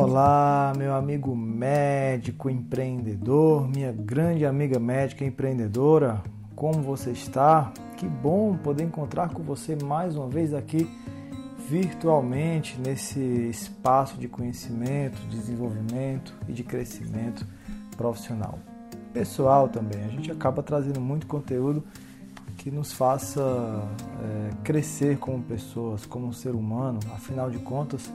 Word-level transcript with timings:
Olá, 0.00 0.72
meu 0.76 0.94
amigo 0.94 1.34
médico 1.34 2.48
empreendedor, 2.48 3.66
minha 3.66 3.90
grande 3.90 4.46
amiga 4.46 4.78
médica 4.78 5.24
empreendedora, 5.24 6.22
como 6.54 6.80
você 6.80 7.10
está? 7.10 7.72
Que 7.96 8.06
bom 8.06 8.56
poder 8.56 8.84
encontrar 8.84 9.30
com 9.30 9.42
você 9.42 9.76
mais 9.82 10.14
uma 10.14 10.28
vez 10.28 10.54
aqui 10.54 10.88
virtualmente 11.68 12.78
nesse 12.78 13.18
espaço 13.50 14.16
de 14.18 14.28
conhecimento, 14.28 15.18
desenvolvimento 15.28 16.32
e 16.46 16.52
de 16.52 16.62
crescimento 16.62 17.44
profissional. 17.96 18.56
Pessoal 19.12 19.68
também, 19.68 20.04
a 20.04 20.08
gente 20.08 20.30
acaba 20.30 20.62
trazendo 20.62 21.00
muito 21.00 21.26
conteúdo 21.26 21.82
que 22.56 22.70
nos 22.70 22.92
faça 22.92 23.40
é, 24.22 24.50
crescer 24.62 25.18
como 25.18 25.42
pessoas, 25.42 26.06
como 26.06 26.32
ser 26.32 26.54
humano, 26.54 27.00
afinal 27.12 27.50
de 27.50 27.58
contas 27.58 28.12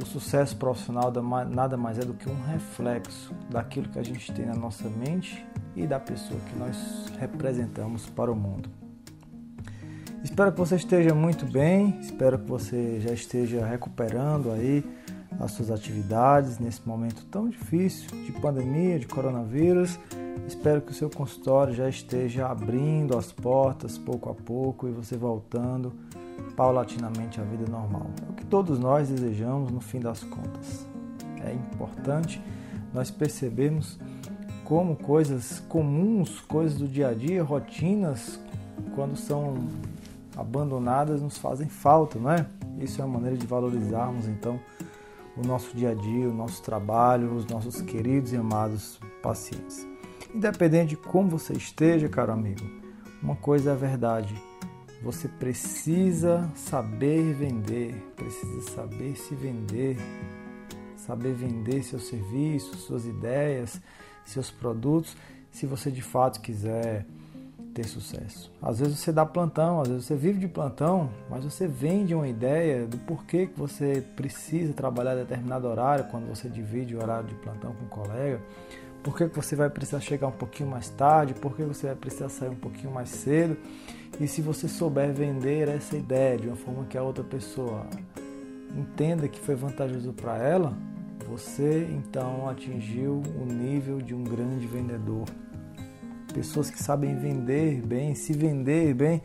o 0.00 0.06
sucesso 0.06 0.56
profissional 0.56 1.12
nada 1.50 1.76
mais 1.76 1.98
é 1.98 2.02
do 2.02 2.14
que 2.14 2.28
um 2.28 2.42
reflexo 2.42 3.34
daquilo 3.50 3.88
que 3.88 3.98
a 3.98 4.02
gente 4.02 4.32
tem 4.32 4.46
na 4.46 4.54
nossa 4.54 4.88
mente 4.88 5.44
e 5.76 5.86
da 5.86 6.00
pessoa 6.00 6.40
que 6.40 6.58
nós 6.58 7.12
representamos 7.18 8.06
para 8.06 8.30
o 8.30 8.36
mundo. 8.36 8.68
Espero 10.24 10.52
que 10.52 10.58
você 10.58 10.76
esteja 10.76 11.14
muito 11.14 11.44
bem, 11.44 11.98
espero 12.00 12.38
que 12.38 12.48
você 12.48 13.00
já 13.00 13.12
esteja 13.12 13.66
recuperando 13.66 14.52
aí 14.52 14.84
as 15.40 15.52
suas 15.52 15.70
atividades 15.70 16.58
nesse 16.58 16.86
momento 16.86 17.24
tão 17.26 17.48
difícil 17.48 18.08
de 18.24 18.32
pandemia, 18.32 18.98
de 18.98 19.06
coronavírus. 19.06 19.98
Espero 20.46 20.80
que 20.80 20.92
o 20.92 20.94
seu 20.94 21.10
consultório 21.10 21.74
já 21.74 21.88
esteja 21.88 22.46
abrindo 22.46 23.16
as 23.18 23.32
portas 23.32 23.98
pouco 23.98 24.30
a 24.30 24.34
pouco 24.34 24.88
e 24.88 24.92
você 24.92 25.16
voltando 25.16 25.92
paulatinamente 26.56 27.40
à 27.40 27.44
vida 27.44 27.70
normal. 27.70 28.10
É 28.26 28.30
o 28.30 28.34
que 28.34 28.44
todos 28.44 28.78
nós 28.78 29.08
desejamos 29.08 29.70
no 29.70 29.80
fim 29.80 30.00
das 30.00 30.22
contas. 30.22 30.86
É 31.44 31.52
importante 31.52 32.40
nós 32.92 33.10
percebermos 33.10 33.98
como 34.64 34.96
coisas 34.96 35.60
comuns, 35.68 36.40
coisas 36.40 36.78
do 36.78 36.86
dia 36.86 37.08
a 37.08 37.14
dia, 37.14 37.42
rotinas, 37.42 38.40
quando 38.94 39.16
são 39.16 39.66
abandonadas, 40.36 41.20
nos 41.20 41.36
fazem 41.36 41.68
falta, 41.68 42.18
não 42.18 42.30
é? 42.30 42.46
Isso 42.78 43.00
é 43.00 43.04
uma 43.04 43.14
maneira 43.14 43.36
de 43.36 43.46
valorizarmos 43.46 44.26
então 44.28 44.58
o 45.36 45.46
nosso 45.46 45.74
dia 45.76 45.90
a 45.90 45.94
dia, 45.94 46.28
o 46.28 46.34
nosso 46.34 46.62
trabalho, 46.62 47.34
os 47.34 47.46
nossos 47.46 47.80
queridos 47.80 48.32
e 48.32 48.36
amados 48.36 49.00
pacientes. 49.22 49.86
Independente 50.34 50.90
de 50.90 50.96
como 50.96 51.28
você 51.28 51.52
esteja, 51.54 52.08
caro 52.08 52.32
amigo, 52.32 52.64
uma 53.22 53.36
coisa 53.36 53.72
é 53.72 53.74
verdade 53.74 54.34
você 55.02 55.26
precisa 55.26 56.48
saber 56.54 57.34
vender, 57.34 57.94
precisa 58.16 58.70
saber 58.70 59.16
se 59.16 59.34
vender, 59.34 59.96
saber 60.96 61.32
vender 61.32 61.82
seus 61.82 62.06
serviços, 62.06 62.82
suas 62.82 63.04
ideias, 63.04 63.80
seus 64.24 64.50
produtos, 64.50 65.16
se 65.50 65.66
você 65.66 65.90
de 65.90 66.02
fato 66.02 66.40
quiser 66.40 67.04
ter 67.74 67.84
sucesso. 67.84 68.52
Às 68.62 68.78
vezes 68.78 68.98
você 68.98 69.10
dá 69.10 69.26
plantão, 69.26 69.80
às 69.80 69.88
vezes 69.88 70.04
você 70.04 70.14
vive 70.14 70.38
de 70.38 70.48
plantão, 70.48 71.10
mas 71.28 71.44
você 71.44 71.66
vende 71.66 72.14
uma 72.14 72.28
ideia 72.28 72.86
do 72.86 72.98
porquê 72.98 73.46
que 73.46 73.58
você 73.58 74.04
precisa 74.14 74.72
trabalhar 74.72 75.14
determinado 75.14 75.66
horário 75.66 76.04
quando 76.10 76.28
você 76.28 76.48
divide 76.48 76.94
o 76.94 77.00
horário 77.00 77.28
de 77.28 77.34
plantão 77.36 77.74
com 77.74 77.84
um 77.84 77.88
colega, 77.88 78.40
por 79.02 79.16
que 79.16 79.24
você 79.26 79.56
vai 79.56 79.68
precisar 79.68 80.00
chegar 80.00 80.28
um 80.28 80.32
pouquinho 80.32 80.70
mais 80.70 80.88
tarde, 80.90 81.34
por 81.34 81.56
que 81.56 81.62
você 81.62 81.88
vai 81.88 81.96
precisar 81.96 82.28
sair 82.28 82.50
um 82.50 82.56
pouquinho 82.56 82.92
mais 82.92 83.08
cedo. 83.08 83.56
E 84.20 84.28
se 84.28 84.40
você 84.40 84.68
souber 84.68 85.12
vender 85.12 85.68
essa 85.68 85.96
ideia 85.96 86.38
de 86.38 86.46
uma 86.46 86.56
forma 86.56 86.84
que 86.84 86.96
a 86.96 87.02
outra 87.02 87.24
pessoa 87.24 87.86
entenda 88.76 89.28
que 89.28 89.40
foi 89.40 89.54
vantajoso 89.54 90.12
para 90.12 90.38
ela, 90.38 90.76
você 91.28 91.88
então 91.90 92.48
atingiu 92.48 93.22
o 93.40 93.44
nível 93.44 94.00
de 94.00 94.14
um 94.14 94.22
grande 94.22 94.66
vendedor. 94.66 95.24
Pessoas 96.32 96.70
que 96.70 96.82
sabem 96.82 97.14
vender 97.16 97.82
bem, 97.82 98.14
se 98.14 98.32
vender 98.32 98.94
bem, 98.94 99.22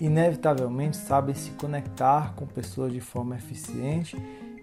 inevitavelmente 0.00 0.96
sabem 0.96 1.34
se 1.34 1.50
conectar 1.52 2.34
com 2.34 2.46
pessoas 2.46 2.92
de 2.92 3.00
forma 3.00 3.36
eficiente 3.36 4.16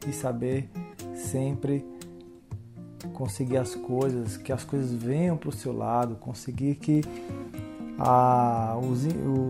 e 0.05 0.11
saber 0.11 0.69
sempre 1.13 1.85
conseguir 3.13 3.57
as 3.57 3.75
coisas, 3.75 4.35
que 4.35 4.51
as 4.51 4.63
coisas 4.63 4.91
venham 4.91 5.37
para 5.37 5.49
o 5.49 5.53
seu 5.53 5.71
lado, 5.71 6.15
conseguir 6.15 6.75
que 6.75 7.01
a, 7.97 8.77
os, 8.77 9.05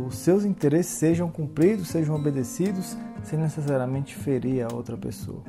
os 0.08 0.16
seus 0.16 0.46
interesses 0.46 0.94
sejam 0.94 1.30
cumpridos, 1.30 1.88
sejam 1.88 2.16
obedecidos, 2.16 2.98
sem 3.24 3.40
necessariamente 3.40 4.16
ferir 4.16 4.66
a 4.66 4.74
outra 4.74 4.98
pessoa. 4.98 5.42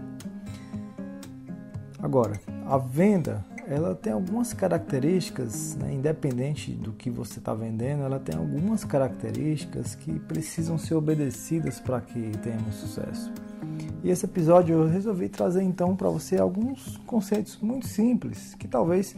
Agora, 1.99 2.41
a 2.67 2.79
venda 2.79 3.45
ela 3.69 3.95
tem 3.97 4.13
algumas 4.13 4.53
características, 4.53 5.75
né, 5.75 5.93
independente 5.93 6.71
do 6.71 6.93
que 6.93 7.11
você 7.11 7.41
está 7.41 7.53
vendendo, 7.53 8.05
ela 8.05 8.21
tem 8.21 8.37
algumas 8.37 8.85
características 8.85 9.97
que 9.97 10.19
precisam 10.21 10.79
ser 10.79 10.95
obedecidas 10.95 11.81
para 11.81 12.01
que 12.01 12.31
tenhamos 12.39 12.77
sucesso. 12.77 13.33
E 14.05 14.11
esse 14.11 14.25
episódio 14.25 14.75
eu 14.75 14.89
resolvi 14.89 15.29
trazer 15.29 15.63
então 15.63 15.97
para 15.97 16.09
você 16.09 16.39
alguns 16.39 16.97
conceitos 16.99 17.59
muito 17.61 17.89
simples 17.89 18.55
que 18.55 18.69
talvez 18.69 19.17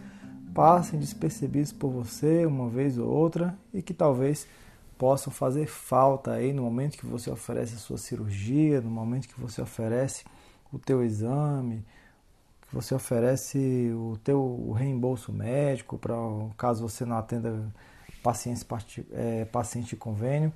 passem 0.55 0.99
despercebidos 0.99 1.73
por 1.73 1.91
você 1.91 2.45
uma 2.47 2.69
vez 2.69 2.99
ou 2.99 3.09
outra 3.09 3.57
e 3.73 3.83
que 3.83 3.95
talvez 3.95 4.47
possam 4.97 5.33
fazer 5.33 5.67
falta 5.67 6.33
aí 6.33 6.53
no 6.53 6.63
momento 6.63 6.99
que 6.99 7.07
você 7.07 7.31
oferece 7.31 7.75
a 7.75 7.79
sua 7.79 7.99
cirurgia, 7.99 8.81
no 8.81 8.91
momento 8.91 9.29
que 9.29 9.41
você 9.41 9.63
oferece 9.63 10.25
o 10.73 10.79
teu 10.79 11.05
exame, 11.05 11.85
que 12.69 12.75
você 12.75 12.95
oferece 12.95 13.93
o 13.95 14.19
teu 14.23 14.73
reembolso 14.73 15.33
médico 15.33 15.97
para 15.97 16.17
caso 16.57 16.83
você 16.83 17.05
não 17.05 17.17
atenda 17.17 17.73
pacientes 18.23 18.67
é, 19.13 19.45
paciente 19.45 19.91
de 19.91 19.97
convênio 19.97 20.53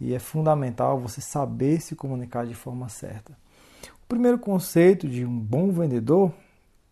e 0.00 0.14
é 0.14 0.18
fundamental 0.18 0.98
você 0.98 1.20
saber 1.20 1.80
se 1.80 1.94
comunicar 1.94 2.46
de 2.46 2.54
forma 2.54 2.88
certa. 2.88 3.36
O 4.04 4.06
primeiro 4.06 4.38
conceito 4.38 5.08
de 5.08 5.24
um 5.24 5.38
bom 5.38 5.70
vendedor 5.70 6.32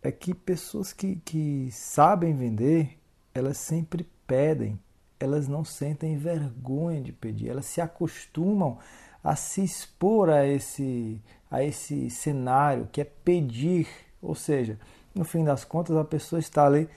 é 0.03 0.11
que 0.11 0.33
pessoas 0.33 0.91
que, 0.91 1.15
que 1.23 1.69
sabem 1.71 2.35
vender, 2.35 2.99
elas 3.33 3.57
sempre 3.57 4.05
pedem, 4.27 4.77
elas 5.19 5.47
não 5.47 5.63
sentem 5.63 6.17
vergonha 6.17 7.01
de 7.01 7.13
pedir, 7.13 7.49
elas 7.49 7.65
se 7.65 7.79
acostumam 7.79 8.77
a 9.23 9.37
se 9.37 9.63
expor 9.63 10.29
a 10.29 10.45
esse, 10.45 11.21
a 11.49 11.63
esse 11.63 12.09
cenário 12.09 12.89
que 12.91 12.99
é 12.99 13.05
pedir, 13.05 13.87
ou 14.21 14.35
seja, 14.35 14.77
no 15.15 15.23
fim 15.23 15.45
das 15.45 15.63
contas 15.63 15.95
a 15.95 16.03
pessoa 16.03 16.39
está 16.39 16.65
ali 16.65 16.89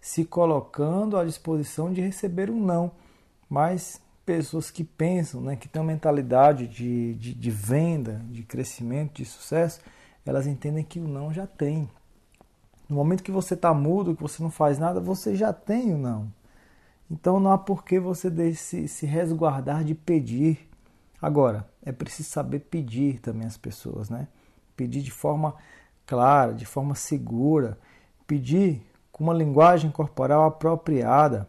se 0.00 0.24
colocando 0.24 1.16
à 1.16 1.24
disposição 1.24 1.92
de 1.92 2.00
receber 2.00 2.48
um 2.48 2.64
não, 2.64 2.92
mas 3.50 4.00
pessoas 4.24 4.70
que 4.70 4.84
pensam, 4.84 5.40
né, 5.40 5.56
que 5.56 5.68
têm 5.68 5.82
uma 5.82 5.92
mentalidade 5.92 6.68
de, 6.68 7.14
de, 7.14 7.34
de 7.34 7.50
venda, 7.50 8.20
de 8.30 8.44
crescimento, 8.44 9.14
de 9.14 9.24
sucesso, 9.24 9.80
elas 10.24 10.46
entendem 10.46 10.84
que 10.84 11.00
o 11.00 11.08
não 11.08 11.32
já 11.32 11.46
tem. 11.46 11.90
No 12.92 12.98
momento 12.98 13.22
que 13.22 13.30
você 13.30 13.54
está 13.54 13.72
mudo, 13.72 14.14
que 14.14 14.20
você 14.20 14.42
não 14.42 14.50
faz 14.50 14.78
nada, 14.78 15.00
você 15.00 15.34
já 15.34 15.50
tem 15.50 15.94
o 15.94 15.96
não. 15.96 16.30
Então 17.10 17.40
não 17.40 17.50
há 17.50 17.56
por 17.56 17.82
que 17.82 17.98
você 17.98 18.30
se, 18.54 18.86
se 18.86 19.06
resguardar 19.06 19.82
de 19.82 19.94
pedir. 19.94 20.68
Agora, 21.20 21.66
é 21.82 21.90
preciso 21.90 22.28
saber 22.28 22.58
pedir 22.58 23.18
também 23.18 23.46
às 23.46 23.56
pessoas, 23.56 24.10
né? 24.10 24.28
Pedir 24.76 25.00
de 25.00 25.10
forma 25.10 25.54
clara, 26.04 26.52
de 26.52 26.66
forma 26.66 26.94
segura, 26.94 27.78
pedir 28.26 28.82
com 29.10 29.24
uma 29.24 29.32
linguagem 29.32 29.90
corporal 29.90 30.44
apropriada. 30.44 31.48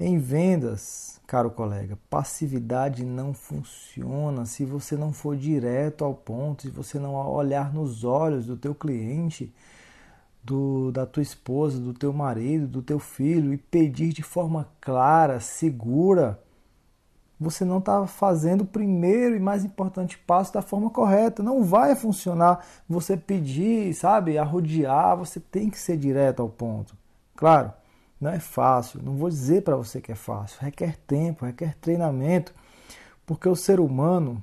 Em 0.00 0.18
vendas, 0.18 1.20
caro 1.24 1.52
colega, 1.52 1.96
passividade 2.10 3.04
não 3.04 3.32
funciona 3.32 4.44
se 4.44 4.64
você 4.64 4.96
não 4.96 5.12
for 5.12 5.36
direto 5.36 6.04
ao 6.04 6.14
ponto, 6.14 6.62
se 6.62 6.70
você 6.70 6.98
não 6.98 7.14
olhar 7.14 7.72
nos 7.72 8.02
olhos 8.02 8.46
do 8.46 8.56
teu 8.56 8.74
cliente, 8.74 9.54
do, 10.48 10.90
da 10.90 11.04
tua 11.04 11.22
esposa, 11.22 11.78
do 11.78 11.92
teu 11.92 12.10
marido, 12.10 12.66
do 12.66 12.82
teu 12.82 12.98
filho 12.98 13.52
e 13.52 13.58
pedir 13.58 14.14
de 14.14 14.22
forma 14.22 14.66
clara, 14.80 15.40
segura. 15.40 16.40
Você 17.38 17.66
não 17.66 17.78
está 17.78 18.06
fazendo 18.06 18.62
o 18.62 18.66
primeiro 18.66 19.36
e 19.36 19.40
mais 19.40 19.62
importante 19.62 20.18
passo 20.18 20.54
da 20.54 20.62
forma 20.62 20.88
correta. 20.88 21.42
Não 21.42 21.62
vai 21.62 21.94
funcionar 21.94 22.64
você 22.88 23.14
pedir, 23.14 23.92
sabe, 23.94 24.38
arrodear. 24.38 25.18
Você 25.18 25.38
tem 25.38 25.68
que 25.68 25.78
ser 25.78 25.98
direto 25.98 26.40
ao 26.40 26.48
ponto. 26.48 26.96
Claro, 27.36 27.70
não 28.18 28.30
é 28.30 28.40
fácil, 28.40 29.00
não 29.02 29.16
vou 29.16 29.28
dizer 29.28 29.62
para 29.62 29.76
você 29.76 30.00
que 30.00 30.10
é 30.10 30.16
fácil, 30.16 30.58
requer 30.60 30.96
tempo, 31.06 31.46
requer 31.46 31.76
treinamento, 31.76 32.52
porque 33.24 33.48
o 33.48 33.54
ser 33.54 33.78
humano, 33.78 34.42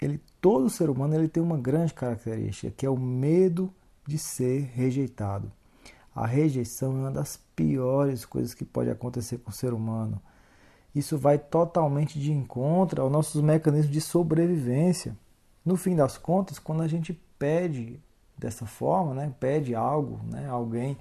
ele 0.00 0.20
todo 0.40 0.70
ser 0.70 0.88
humano 0.88 1.14
ele 1.14 1.26
tem 1.26 1.42
uma 1.42 1.58
grande 1.58 1.92
característica, 1.92 2.72
que 2.76 2.86
é 2.86 2.90
o 2.90 2.96
medo 2.96 3.72
de 4.10 4.18
ser 4.18 4.70
rejeitado. 4.74 5.50
A 6.14 6.26
rejeição 6.26 6.92
é 6.92 7.00
uma 7.00 7.10
das 7.10 7.38
piores 7.54 8.24
coisas 8.24 8.52
que 8.52 8.64
pode 8.64 8.90
acontecer 8.90 9.38
com 9.38 9.50
o 9.50 9.54
ser 9.54 9.72
humano. 9.72 10.20
Isso 10.94 11.16
vai 11.16 11.38
totalmente 11.38 12.18
de 12.18 12.32
encontro 12.32 13.00
aos 13.00 13.12
nossos 13.12 13.40
mecanismos 13.40 13.92
de 13.92 14.00
sobrevivência. 14.00 15.16
No 15.64 15.76
fim 15.76 15.94
das 15.94 16.18
contas, 16.18 16.58
quando 16.58 16.82
a 16.82 16.88
gente 16.88 17.12
pede 17.38 18.00
dessa 18.36 18.66
forma, 18.66 19.14
né? 19.14 19.32
pede 19.38 19.74
algo, 19.74 20.20
né? 20.24 20.48
alguém 20.48 20.98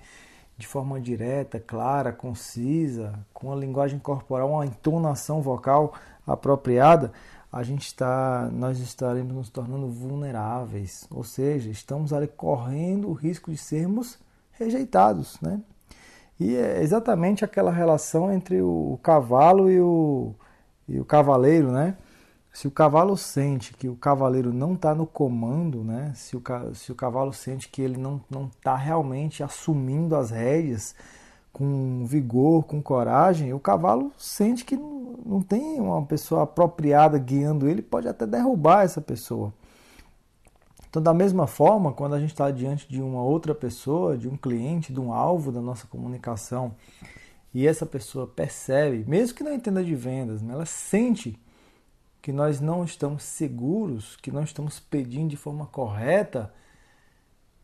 de 0.58 0.68
forma 0.68 1.00
direta, 1.00 1.60
clara, 1.60 2.12
concisa, 2.12 3.18
com 3.34 3.52
a 3.52 3.56
linguagem 3.56 3.98
corporal, 3.98 4.52
uma 4.52 4.66
entonação 4.66 5.42
vocal 5.42 5.94
apropriada, 6.28 7.12
a 7.52 7.64
gente 7.64 7.88
está, 7.88 8.50
nós 8.52 8.80
estaremos 8.80 9.34
nos 9.34 9.50
tornando 9.50 9.88
vulneráveis, 9.88 11.08
ou 11.10 11.24
seja, 11.24 11.70
estamos 11.70 12.14
ali 12.14 12.28
correndo 12.28 13.10
o 13.10 13.14
risco 13.14 13.52
de 13.52 13.58
sermos 13.58 14.20
rejeitados, 14.52 15.40
né? 15.42 15.60
E 16.40 16.56
é 16.56 16.82
exatamente 16.82 17.44
aquela 17.44 17.72
relação 17.72 18.32
entre 18.32 18.62
o 18.62 19.00
cavalo 19.04 19.70
e 19.70 19.82
o, 19.82 20.34
e 20.88 21.00
o 21.00 21.06
cavaleiro, 21.06 21.72
né? 21.72 21.98
Se 22.54 22.68
o 22.68 22.72
cavalo 22.72 23.18
sente 23.18 23.74
que 23.74 23.90
o 23.90 23.96
cavaleiro 23.96 24.54
não 24.54 24.74
está 24.74 24.94
no 24.94 25.06
comando, 25.06 25.84
né? 25.84 26.14
Se 26.16 26.38
o, 26.38 26.44
se 26.74 26.92
o 26.92 26.96
cavalo 26.96 27.34
sente 27.34 27.68
que 27.68 27.82
ele 27.82 27.98
não 27.98 28.22
está 28.56 28.76
realmente 28.76 29.44
assumindo 29.44 30.16
as 30.16 30.32
rédeas 30.32 30.96
com 31.52 32.06
vigor, 32.06 32.64
com 32.64 32.82
coragem, 32.82 33.54
o 33.54 33.60
cavalo 33.60 34.12
sente 34.18 34.64
que 34.64 34.78
não, 34.78 35.42
tem 35.42 35.80
uma 35.80 36.06
pessoa 36.06 36.44
apropriada 36.44 37.18
guiando 37.18 37.68
ele, 37.68 37.82
pode 37.82 38.08
até 38.08 38.26
derrubar 38.26 38.84
essa 38.84 39.02
pessoa. 39.02 39.54
Então, 40.90 41.02
da 41.02 41.14
mesma 41.14 41.46
forma, 41.46 41.94
quando 41.94 42.16
a 42.16 42.20
gente 42.20 42.32
está 42.32 42.50
diante 42.50 42.90
de 42.90 43.02
uma 43.02 43.22
outra 43.22 43.54
pessoa, 43.54 44.18
de 44.18 44.28
um 44.28 44.36
cliente, 44.36 44.92
de 44.92 45.00
um 45.00 45.14
alvo 45.14 45.52
da 45.52 45.62
nossa 45.62 45.86
comunicação, 45.86 46.74
e 47.54 47.68
essa 47.68 47.86
pessoa 47.86 48.26
percebe, 48.26 49.04
mesmo 49.08 49.36
que 49.36 49.44
não 49.44 49.54
entenda 49.54 49.84
de 49.84 49.96
vendas, 49.96 50.42
né, 50.42 50.54
ela 50.54 50.66
sente 50.66 51.40
que 52.22 52.32
nós 52.32 52.60
não 52.60 52.84
estamos 52.84 53.24
seguros, 53.24 54.16
que 54.18 54.32
não 54.32 54.44
estamos 54.44 54.80
pedindo 54.80 55.30
de 55.30 55.38
forma 55.38 55.66
correta, 55.68 56.52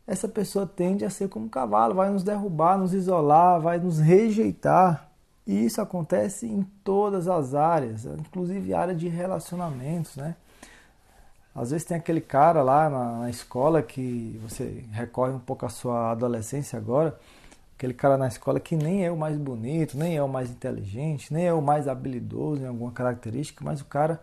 essa 0.06 0.28
pessoa 0.28 0.66
tende 0.66 1.04
a 1.04 1.10
ser 1.10 1.28
como 1.28 1.46
um 1.46 1.48
cavalo, 1.48 1.94
vai 1.94 2.08
nos 2.10 2.22
derrubar, 2.22 2.78
nos 2.78 2.94
isolar, 2.94 3.60
vai 3.60 3.78
nos 3.78 3.98
rejeitar. 3.98 5.08
E 5.46 5.64
isso 5.64 5.80
acontece 5.80 6.46
em 6.46 6.62
todas 6.84 7.28
as 7.28 7.54
áreas, 7.54 8.04
inclusive 8.04 8.74
área 8.74 8.94
de 8.94 9.08
relacionamentos, 9.08 10.16
né? 10.16 10.36
Às 11.54 11.70
vezes 11.70 11.86
tem 11.86 11.96
aquele 11.96 12.20
cara 12.20 12.62
lá 12.62 12.90
na, 12.90 13.20
na, 13.20 13.30
escola 13.30 13.82
que 13.82 14.38
você 14.42 14.84
recorre 14.92 15.32
um 15.32 15.38
pouco 15.38 15.64
à 15.64 15.70
sua 15.70 16.10
adolescência 16.10 16.76
agora, 16.76 17.18
aquele 17.76 17.94
cara 17.94 18.18
na 18.18 18.28
escola 18.28 18.60
que 18.60 18.76
nem 18.76 19.06
é 19.06 19.10
o 19.10 19.16
mais 19.16 19.38
bonito, 19.38 19.96
nem 19.96 20.16
é 20.16 20.22
o 20.22 20.28
mais 20.28 20.50
inteligente, 20.50 21.32
nem 21.32 21.46
é 21.46 21.52
o 21.52 21.62
mais 21.62 21.88
habilidoso 21.88 22.62
em 22.62 22.66
alguma 22.66 22.92
característica, 22.92 23.64
mas 23.64 23.80
o 23.80 23.86
cara 23.86 24.20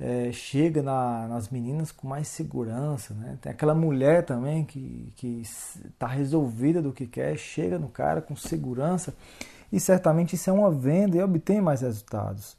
é, 0.00 0.32
chega 0.32 0.82
na, 0.82 1.28
nas 1.28 1.50
meninas 1.50 1.92
com 1.92 2.08
mais 2.08 2.26
segurança, 2.26 3.12
né? 3.14 3.38
Tem 3.40 3.52
aquela 3.52 3.74
mulher 3.74 4.24
também 4.24 4.64
que 4.64 5.12
está 5.84 6.06
resolvida 6.06 6.80
do 6.80 6.92
que 6.92 7.06
quer, 7.06 7.36
chega 7.36 7.78
no 7.78 7.88
cara 7.88 8.22
com 8.22 8.34
segurança 8.34 9.14
e 9.70 9.78
certamente 9.78 10.34
isso 10.34 10.48
é 10.48 10.52
uma 10.52 10.70
venda 10.70 11.16
e 11.16 11.22
obtém 11.22 11.60
mais 11.60 11.82
resultados. 11.82 12.56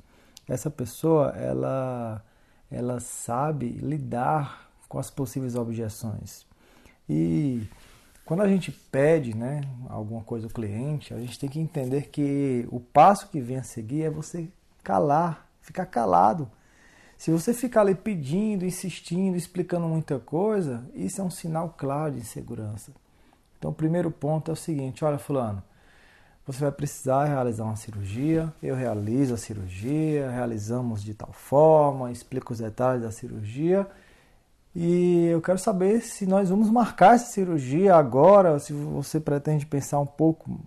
Essa 0.48 0.70
pessoa, 0.70 1.30
ela 1.36 2.24
ela 2.72 3.02
sabe 3.02 3.68
lidar 3.68 4.70
com 4.88 4.98
as 4.98 5.12
possíveis 5.12 5.56
objeções. 5.56 6.46
E 7.10 7.68
quando 8.24 8.42
a 8.42 8.48
gente 8.48 8.72
pede 8.72 9.36
né, 9.36 9.62
alguma 9.90 10.22
coisa 10.24 10.48
ao 10.48 10.54
cliente, 10.54 11.14
a 11.14 11.20
gente 11.20 11.38
tem 11.38 11.50
que 11.50 11.60
entender 11.60 12.04
que 12.04 12.66
o 12.72 12.80
passo 12.80 13.28
que 13.28 13.42
vem 13.42 13.58
a 13.58 13.64
seguir 13.64 14.04
é 14.04 14.10
você 14.10 14.48
calar, 14.82 15.46
ficar 15.60 15.86
calado. 15.86 16.50
Se 17.22 17.30
você 17.30 17.54
ficar 17.54 17.82
ali 17.82 17.94
pedindo, 17.94 18.66
insistindo, 18.66 19.38
explicando 19.38 19.88
muita 19.88 20.18
coisa, 20.18 20.84
isso 20.96 21.22
é 21.22 21.24
um 21.24 21.30
sinal 21.30 21.76
claro 21.78 22.14
de 22.14 22.22
insegurança. 22.22 22.92
Então, 23.60 23.70
o 23.70 23.74
primeiro 23.76 24.10
ponto 24.10 24.50
é 24.50 24.54
o 24.56 24.58
seguinte: 24.58 25.06
olha, 25.06 25.20
Fulano, 25.20 25.62
você 26.48 26.62
vai 26.62 26.72
precisar 26.72 27.26
realizar 27.26 27.66
uma 27.66 27.76
cirurgia, 27.76 28.52
eu 28.60 28.74
realizo 28.74 29.36
a 29.36 29.38
cirurgia, 29.38 30.32
realizamos 30.32 31.04
de 31.04 31.14
tal 31.14 31.32
forma, 31.32 32.12
explico 32.12 32.54
os 32.54 32.60
detalhes 32.60 33.04
da 33.04 33.12
cirurgia 33.12 33.86
e 34.76 35.28
eu 35.28 35.42
quero 35.44 35.60
saber 35.60 36.02
se 36.02 36.26
nós 36.26 36.50
vamos 36.50 36.72
marcar 36.72 37.14
essa 37.14 37.32
cirurgia 37.32 37.94
agora, 37.98 38.58
se 38.58 38.74
você 38.74 39.20
pretende 39.20 39.68
pensar 39.68 40.00
um 40.00 40.08
pouco, 40.08 40.60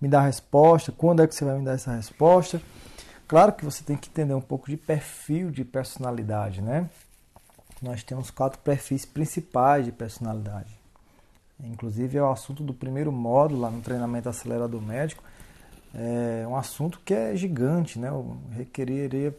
me 0.00 0.08
dar 0.08 0.22
a 0.22 0.26
resposta, 0.26 0.90
quando 0.90 1.22
é 1.22 1.28
que 1.28 1.36
você 1.36 1.44
vai 1.44 1.56
me 1.56 1.64
dar 1.64 1.74
essa 1.74 1.94
resposta. 1.94 2.60
Claro 3.30 3.52
que 3.52 3.64
você 3.64 3.84
tem 3.84 3.96
que 3.96 4.08
entender 4.08 4.34
um 4.34 4.40
pouco 4.40 4.68
de 4.68 4.76
perfil 4.76 5.52
de 5.52 5.64
personalidade, 5.64 6.60
né? 6.60 6.90
Nós 7.80 8.02
temos 8.02 8.28
quatro 8.28 8.58
perfis 8.58 9.04
principais 9.04 9.84
de 9.84 9.92
personalidade. 9.92 10.76
Inclusive 11.62 12.18
é 12.18 12.22
o 12.24 12.28
assunto 12.28 12.64
do 12.64 12.74
primeiro 12.74 13.12
módulo 13.12 13.60
lá 13.60 13.70
no 13.70 13.82
treinamento 13.82 14.28
acelerador 14.28 14.82
médico. 14.82 15.22
É 15.94 16.44
um 16.44 16.56
assunto 16.56 16.98
que 17.04 17.14
é 17.14 17.36
gigante, 17.36 18.00
né? 18.00 18.08
Eu 18.08 18.36
requeriria 18.50 19.32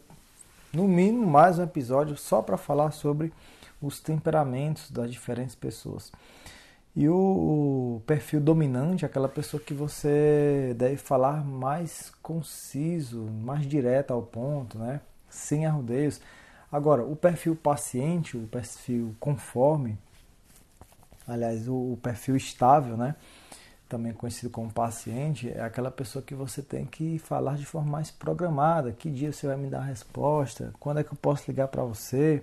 no 0.72 0.88
mínimo 0.88 1.26
mais 1.26 1.58
um 1.58 1.64
episódio 1.64 2.16
só 2.16 2.40
para 2.40 2.56
falar 2.56 2.92
sobre 2.92 3.30
os 3.78 4.00
temperamentos 4.00 4.90
das 4.90 5.12
diferentes 5.12 5.54
pessoas. 5.54 6.10
E 6.94 7.08
o, 7.08 8.02
perfil 8.06 8.40
dominante, 8.40 9.06
aquela 9.06 9.28
pessoa 9.28 9.62
que 9.62 9.72
você 9.72 10.74
deve 10.76 10.98
falar 10.98 11.42
mais 11.42 12.12
conciso, 12.22 13.22
mais 13.22 13.66
direto 13.66 14.12
ao 14.12 14.22
ponto, 14.22 14.78
né? 14.78 15.00
sem 15.28 15.64
arrudeios. 15.64 16.20
Agora, 16.70 17.02
o 17.02 17.16
perfil 17.16 17.56
paciente, 17.56 18.36
o 18.36 18.46
perfil 18.46 19.16
conforme, 19.18 19.98
aliás, 21.26 21.66
o, 21.66 21.92
o 21.92 21.98
perfil 22.02 22.36
estável, 22.36 22.96
né? 22.96 23.16
também 23.88 24.12
conhecido 24.14 24.48
como 24.48 24.72
paciente, 24.72 25.50
é 25.50 25.60
aquela 25.60 25.90
pessoa 25.90 26.22
que 26.22 26.34
você 26.34 26.62
tem 26.62 26.86
que 26.86 27.18
falar 27.18 27.56
de 27.56 27.66
forma 27.66 27.90
mais 27.90 28.10
programada. 28.10 28.90
Que 28.92 29.10
dia 29.10 29.30
você 29.30 29.46
vai 29.46 29.56
me 29.56 29.68
dar 29.68 29.80
a 29.80 29.84
resposta? 29.84 30.72
Quando 30.80 31.00
é 31.00 31.04
que 31.04 31.12
eu 31.12 31.18
posso 31.20 31.44
ligar 31.50 31.68
para 31.68 31.84
você? 31.84 32.42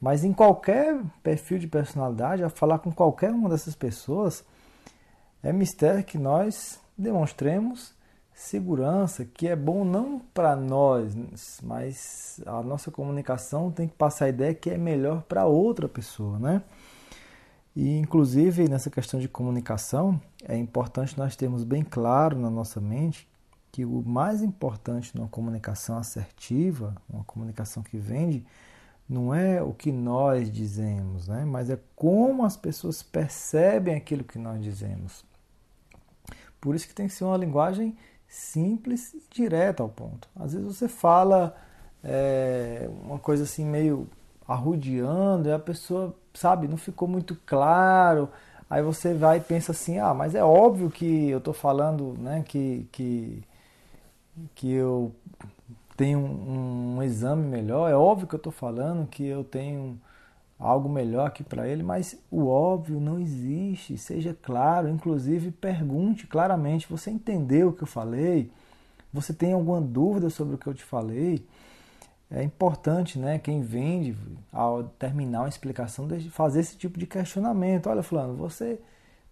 Mas 0.00 0.24
em 0.24 0.32
qualquer 0.32 1.00
perfil 1.22 1.58
de 1.58 1.66
personalidade, 1.66 2.42
a 2.42 2.48
falar 2.48 2.78
com 2.78 2.90
qualquer 2.90 3.30
uma 3.30 3.48
dessas 3.48 3.74
pessoas, 3.74 4.42
é 5.42 5.52
mistério 5.52 6.02
que 6.02 6.16
nós 6.16 6.80
demonstremos 6.96 7.94
segurança, 8.32 9.24
que 9.24 9.46
é 9.46 9.54
bom 9.54 9.84
não 9.84 10.18
para 10.32 10.56
nós, 10.56 11.60
mas 11.62 12.40
a 12.46 12.62
nossa 12.62 12.90
comunicação 12.90 13.70
tem 13.70 13.86
que 13.86 13.94
passar 13.94 14.24
a 14.24 14.28
ideia 14.30 14.54
que 14.54 14.70
é 14.70 14.78
melhor 14.78 15.22
para 15.22 15.44
outra 15.44 15.86
pessoa, 15.86 16.38
né? 16.38 16.62
E, 17.76 17.98
inclusive, 17.98 18.68
nessa 18.68 18.90
questão 18.90 19.20
de 19.20 19.28
comunicação, 19.28 20.20
é 20.44 20.56
importante 20.56 21.18
nós 21.18 21.36
termos 21.36 21.64
bem 21.64 21.84
claro 21.84 22.38
na 22.38 22.50
nossa 22.50 22.80
mente 22.80 23.28
que 23.70 23.84
o 23.84 24.02
mais 24.02 24.42
importante 24.42 25.14
numa 25.14 25.28
comunicação 25.28 25.96
assertiva, 25.98 26.96
uma 27.08 27.22
comunicação 27.24 27.82
que 27.82 27.98
vende, 27.98 28.44
não 29.10 29.34
é 29.34 29.60
o 29.60 29.72
que 29.72 29.90
nós 29.90 30.48
dizemos, 30.48 31.26
né? 31.26 31.44
mas 31.44 31.68
é 31.68 31.76
como 31.96 32.44
as 32.44 32.56
pessoas 32.56 33.02
percebem 33.02 33.96
aquilo 33.96 34.22
que 34.22 34.38
nós 34.38 34.62
dizemos. 34.62 35.24
Por 36.60 36.76
isso 36.76 36.86
que 36.86 36.94
tem 36.94 37.08
que 37.08 37.14
ser 37.14 37.24
uma 37.24 37.36
linguagem 37.36 37.96
simples 38.28 39.12
e 39.12 39.22
direta 39.28 39.82
ao 39.82 39.88
ponto. 39.88 40.28
Às 40.36 40.52
vezes 40.52 40.64
você 40.64 40.86
fala 40.86 41.56
é, 42.04 42.88
uma 43.02 43.18
coisa 43.18 43.42
assim 43.42 43.64
meio 43.64 44.08
arrudeando 44.46 45.48
e 45.48 45.52
a 45.52 45.58
pessoa 45.58 46.14
sabe, 46.32 46.68
não 46.68 46.76
ficou 46.76 47.08
muito 47.08 47.34
claro. 47.44 48.28
Aí 48.68 48.80
você 48.80 49.12
vai 49.12 49.38
e 49.38 49.40
pensa 49.40 49.72
assim, 49.72 49.98
ah, 49.98 50.14
mas 50.14 50.36
é 50.36 50.44
óbvio 50.44 50.88
que 50.88 51.28
eu 51.30 51.38
estou 51.38 51.52
falando, 51.52 52.14
né, 52.16 52.44
que, 52.46 52.86
que, 52.92 53.42
que 54.54 54.70
eu 54.70 55.12
tenho 56.00 56.18
um, 56.18 56.96
um 56.96 57.02
exame 57.02 57.46
melhor, 57.46 57.90
é 57.90 57.94
óbvio 57.94 58.26
que 58.26 58.34
eu 58.34 58.38
estou 58.38 58.52
falando 58.52 59.06
que 59.06 59.24
eu 59.24 59.44
tenho 59.44 60.00
algo 60.58 60.88
melhor 60.88 61.26
aqui 61.26 61.44
para 61.44 61.68
ele, 61.68 61.82
mas 61.82 62.18
o 62.30 62.46
óbvio 62.46 63.00
não 63.00 63.18
existe, 63.18 63.98
seja 63.98 64.36
claro, 64.42 64.88
inclusive 64.88 65.50
pergunte 65.50 66.26
claramente, 66.26 66.88
você 66.88 67.10
entendeu 67.10 67.68
o 67.68 67.72
que 67.72 67.82
eu 67.82 67.86
falei? 67.86 68.50
Você 69.12 69.34
tem 69.34 69.52
alguma 69.52 69.80
dúvida 69.80 70.30
sobre 70.30 70.54
o 70.54 70.58
que 70.58 70.66
eu 70.66 70.74
te 70.74 70.84
falei? 70.84 71.44
é 72.30 72.44
importante, 72.44 73.18
né, 73.18 73.38
quem 73.38 73.60
vende, 73.60 74.16
ao 74.52 74.84
terminar 74.84 75.40
uma 75.40 75.48
explicação, 75.48 76.08
fazer 76.30 76.60
esse 76.60 76.76
tipo 76.76 76.96
de 76.96 77.04
questionamento. 77.04 77.88
Olha, 77.88 78.04
fulano, 78.04 78.36
você 78.36 78.80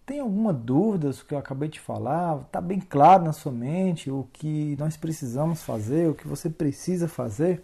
tem 0.09 0.19
alguma 0.21 0.51
dúvida 0.51 1.13
sobre 1.13 1.23
o 1.23 1.27
que 1.27 1.33
eu 1.35 1.37
acabei 1.37 1.69
de 1.69 1.79
falar? 1.79 2.41
Está 2.41 2.59
bem 2.59 2.79
claro 2.79 3.23
na 3.23 3.31
sua 3.31 3.51
mente 3.51 4.09
o 4.09 4.27
que 4.33 4.75
nós 4.79 4.97
precisamos 4.97 5.61
fazer, 5.61 6.09
o 6.09 6.15
que 6.15 6.27
você 6.27 6.49
precisa 6.49 7.07
fazer? 7.07 7.61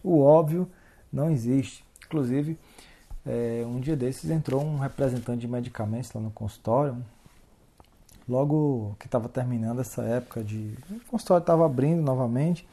O 0.00 0.20
óbvio 0.20 0.70
não 1.12 1.28
existe. 1.28 1.84
Inclusive, 2.06 2.56
é, 3.26 3.64
um 3.66 3.80
dia 3.80 3.96
desses 3.96 4.30
entrou 4.30 4.64
um 4.64 4.78
representante 4.78 5.40
de 5.40 5.48
medicamentos 5.48 6.12
lá 6.12 6.20
no 6.20 6.30
consultório, 6.30 6.96
logo 8.28 8.94
que 9.00 9.06
estava 9.06 9.28
terminando 9.28 9.80
essa 9.80 10.04
época 10.04 10.44
de... 10.44 10.78
O 10.88 11.10
consultório 11.10 11.42
estava 11.42 11.66
abrindo 11.66 12.00
novamente 12.00 12.64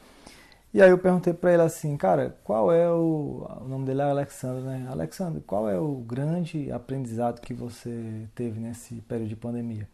E 0.76 0.82
aí 0.82 0.90
eu 0.90 0.98
perguntei 0.98 1.32
para 1.32 1.54
ele 1.54 1.62
assim, 1.62 1.96
cara, 1.96 2.36
qual 2.44 2.70
é 2.70 2.86
o. 2.86 3.46
O 3.62 3.66
nome 3.66 3.86
dele 3.86 4.02
é 4.02 4.04
Alexandre, 4.04 4.62
né? 4.62 4.86
Alexandre, 4.90 5.40
qual 5.40 5.70
é 5.70 5.80
o 5.80 5.94
grande 6.06 6.70
aprendizado 6.70 7.40
que 7.40 7.54
você 7.54 8.28
teve 8.34 8.60
nesse 8.60 8.96
período 8.96 9.30
de 9.30 9.36
pandemia? 9.36 9.88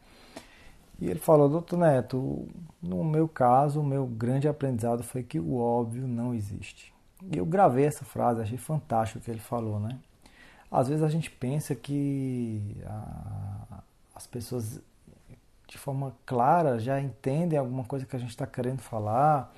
E 1.01 1.09
ele 1.09 1.21
falou, 1.21 1.49
doutor 1.49 1.79
Neto, 1.79 2.49
no 2.83 3.05
meu 3.05 3.29
caso, 3.29 3.81
o 3.81 3.85
meu 3.85 4.05
grande 4.07 4.49
aprendizado 4.49 5.05
foi 5.05 5.23
que 5.23 5.39
o 5.39 5.57
óbvio 5.57 6.09
não 6.09 6.35
existe. 6.35 6.93
E 7.31 7.39
eu 7.39 7.47
gravei 7.47 7.85
essa 7.85 8.05
frase, 8.05 8.41
achei 8.41 8.59
fantástico 8.59 9.21
o 9.21 9.23
que 9.23 9.31
ele 9.31 9.39
falou, 9.39 9.79
né? 9.79 10.01
Às 10.69 10.89
vezes 10.89 11.05
a 11.05 11.09
gente 11.09 11.31
pensa 11.31 11.77
que 11.77 12.77
a, 12.85 13.85
as 14.17 14.27
pessoas 14.27 14.81
de 15.69 15.79
forma 15.79 16.13
clara 16.27 16.81
já 16.81 17.01
entendem 17.01 17.57
alguma 17.57 17.85
coisa 17.85 18.05
que 18.05 18.17
a 18.17 18.19
gente 18.19 18.31
está 18.31 18.49
querendo 18.49 18.81
falar. 18.81 19.55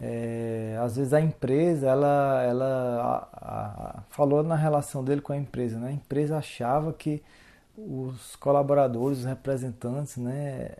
É, 0.00 0.78
às 0.82 0.96
vezes 0.96 1.12
a 1.12 1.20
empresa, 1.20 1.88
ela, 1.88 2.42
ela 2.42 3.28
a, 3.32 3.98
a, 3.98 4.02
falou 4.10 4.42
na 4.42 4.56
relação 4.56 5.02
dele 5.02 5.20
com 5.20 5.32
a 5.32 5.36
empresa, 5.36 5.78
né? 5.78 5.88
A 5.88 5.92
empresa 5.92 6.36
achava 6.36 6.92
que 6.92 7.22
os 7.76 8.36
colaboradores, 8.36 9.20
os 9.20 9.24
representantes, 9.24 10.16
né, 10.16 10.70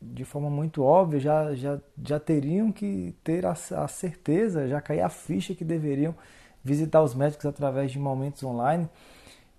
de 0.00 0.24
forma 0.24 0.50
muito 0.50 0.82
óbvia, 0.82 1.20
já, 1.20 1.54
já, 1.54 1.78
já 2.04 2.20
teriam 2.20 2.70
que 2.72 3.14
ter 3.24 3.46
a, 3.46 3.52
a 3.52 3.88
certeza, 3.88 4.68
já 4.68 4.80
cair 4.80 5.00
a 5.00 5.08
ficha 5.08 5.54
que 5.54 5.64
deveriam 5.64 6.14
visitar 6.62 7.02
os 7.02 7.14
médicos 7.14 7.46
através 7.46 7.90
de 7.90 7.98
momentos 7.98 8.42
online. 8.42 8.88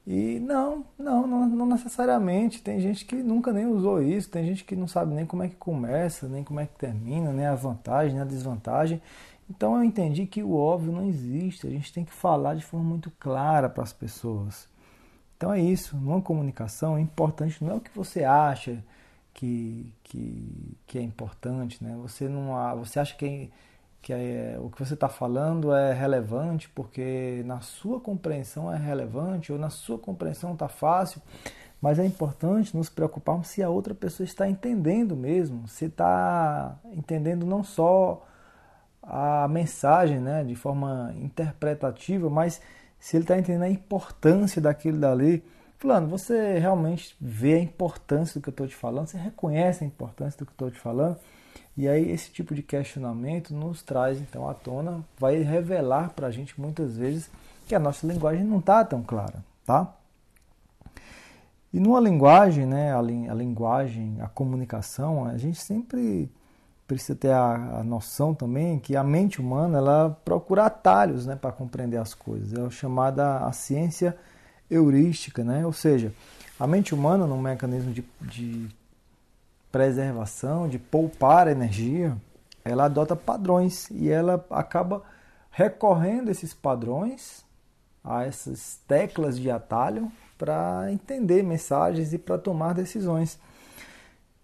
E 0.05 0.39
não, 0.39 0.85
não, 0.99 1.25
não, 1.25 1.47
não, 1.47 1.65
necessariamente. 1.65 2.61
Tem 2.61 2.79
gente 2.79 3.05
que 3.05 3.15
nunca 3.15 3.53
nem 3.53 3.65
usou 3.65 4.01
isso, 4.01 4.29
tem 4.29 4.45
gente 4.45 4.63
que 4.65 4.75
não 4.75 4.87
sabe 4.87 5.13
nem 5.13 5.25
como 5.25 5.43
é 5.43 5.47
que 5.47 5.55
começa, 5.55 6.27
nem 6.27 6.43
como 6.43 6.59
é 6.59 6.65
que 6.65 6.77
termina, 6.77 7.31
nem 7.31 7.45
a 7.45 7.55
vantagem, 7.55 8.13
nem 8.13 8.21
a 8.21 8.25
desvantagem. 8.25 9.01
Então 9.49 9.75
eu 9.75 9.83
entendi 9.83 10.25
que 10.25 10.43
o 10.43 10.55
óbvio 10.55 10.91
não 10.91 11.07
existe, 11.07 11.67
a 11.67 11.69
gente 11.69 11.93
tem 11.93 12.03
que 12.03 12.13
falar 12.13 12.55
de 12.55 12.63
forma 12.63 12.85
muito 12.85 13.11
clara 13.19 13.69
para 13.69 13.83
as 13.83 13.93
pessoas. 13.93 14.67
Então 15.37 15.53
é 15.53 15.61
isso, 15.61 15.95
numa 15.97 16.21
comunicação, 16.21 16.97
é 16.97 17.01
importante 17.01 17.63
não 17.63 17.73
é 17.73 17.75
o 17.75 17.81
que 17.81 17.91
você 17.95 18.23
acha 18.23 18.83
que, 19.33 19.91
que, 20.03 20.77
que 20.87 20.97
é 20.97 21.01
importante, 21.01 21.83
né? 21.83 21.97
Você 22.01 22.29
não 22.29 22.53
você 22.77 22.99
acha 22.99 23.15
que, 23.15 23.25
é, 23.25 23.49
que 24.03 24.11
é, 24.11 24.57
o 24.59 24.69
que 24.69 24.77
você 24.77 24.95
está 24.95 25.07
falando 25.07 25.73
é 25.73 25.93
relevante 25.93 26.67
porque 26.69 27.41
na 27.45 27.61
sua 27.61 28.01
compreensão 28.01 28.71
é 28.71 28.77
relevante 28.77 29.51
ou 29.51 29.57
na 29.57 29.69
sua 29.69 29.97
compreensão 29.97 30.53
está 30.53 30.67
fácil, 30.67 31.21
mas 31.81 31.97
é 31.97 32.05
importante 32.05 32.75
nos 32.75 32.89
preocuparmos 32.89 33.47
se 33.47 33.63
a 33.63 33.69
outra 33.69 33.95
pessoa 33.95 34.25
está 34.25 34.47
entendendo 34.47 35.15
mesmo, 35.15 35.69
se 35.69 35.85
está 35.85 36.77
entendendo 36.91 37.45
não 37.45 37.63
só 37.63 38.27
a 39.01 39.47
mensagem, 39.47 40.19
né, 40.19 40.43
de 40.43 40.55
forma 40.55 41.13
interpretativa, 41.17 42.29
mas 42.29 42.61
se 42.99 43.15
ele 43.15 43.23
está 43.23 43.37
entendendo 43.37 43.63
a 43.63 43.69
importância 43.69 44.61
daquilo 44.61 44.99
dali. 44.99 45.43
Fulano, 45.77 46.07
você 46.07 46.59
realmente 46.59 47.15
vê 47.19 47.55
a 47.55 47.59
importância 47.59 48.39
do 48.39 48.43
que 48.43 48.49
eu 48.49 48.51
estou 48.51 48.67
te 48.67 48.75
falando? 48.75 49.07
Você 49.07 49.17
reconhece 49.17 49.83
a 49.83 49.87
importância 49.87 50.37
do 50.39 50.45
que 50.45 50.51
eu 50.51 50.67
estou 50.67 50.71
te 50.71 50.79
falando? 50.79 51.17
E 51.75 51.87
aí 51.87 52.11
esse 52.11 52.29
tipo 52.31 52.53
de 52.53 52.61
questionamento 52.61 53.53
nos 53.53 53.81
traz 53.81 54.21
então 54.21 54.47
à 54.47 54.53
tona, 54.53 55.03
vai 55.17 55.37
revelar 55.37 56.11
para 56.11 56.27
a 56.27 56.31
gente 56.31 56.59
muitas 56.59 56.95
vezes 56.95 57.29
que 57.67 57.73
a 57.73 57.79
nossa 57.79 58.05
linguagem 58.05 58.43
não 58.43 58.59
está 58.59 58.83
tão 58.85 59.01
clara, 59.01 59.43
tá? 59.65 59.93
E 61.73 61.79
numa 61.79 61.99
linguagem, 61.99 62.67
né, 62.67 62.93
a, 62.93 62.99
a 62.99 63.01
linguagem, 63.33 64.17
a 64.21 64.27
comunicação, 64.27 65.25
a 65.25 65.37
gente 65.37 65.59
sempre 65.59 66.29
precisa 66.87 67.15
ter 67.15 67.31
a, 67.31 67.79
a, 67.79 67.83
noção 67.83 68.35
também 68.35 68.77
que 68.77 68.95
a 68.95 69.03
mente 69.03 69.41
humana 69.41 69.79
ela 69.79 70.21
procura 70.23 70.65
atalhos 70.65 71.25
né, 71.25 71.35
para 71.35 71.51
compreender 71.51 71.97
as 71.97 72.13
coisas. 72.13 72.53
É 72.53 72.61
o 72.61 72.69
chamada 72.69 73.37
a 73.39 73.51
ciência 73.51 74.15
heurística, 74.69 75.43
né? 75.43 75.65
ou 75.65 75.73
seja, 75.73 76.13
a 76.59 76.67
mente 76.67 76.93
humana, 76.93 77.25
num 77.25 77.41
mecanismo 77.41 77.91
de, 77.91 78.03
de 78.21 78.69
preservação, 79.73 80.69
de 80.69 80.77
poupar 80.77 81.47
energia, 81.47 82.15
ela 82.63 82.85
adota 82.85 83.15
padrões 83.15 83.89
e 83.89 84.07
ela 84.07 84.45
acaba 84.51 85.01
recorrendo 85.49 86.29
esses 86.29 86.53
padrões, 86.53 87.43
a 88.03 88.23
essas 88.23 88.79
teclas 88.87 89.39
de 89.39 89.49
atalho, 89.49 90.11
para 90.37 90.91
entender 90.91 91.41
mensagens 91.41 92.13
e 92.13 92.19
para 92.19 92.37
tomar 92.37 92.73
decisões. 92.73 93.39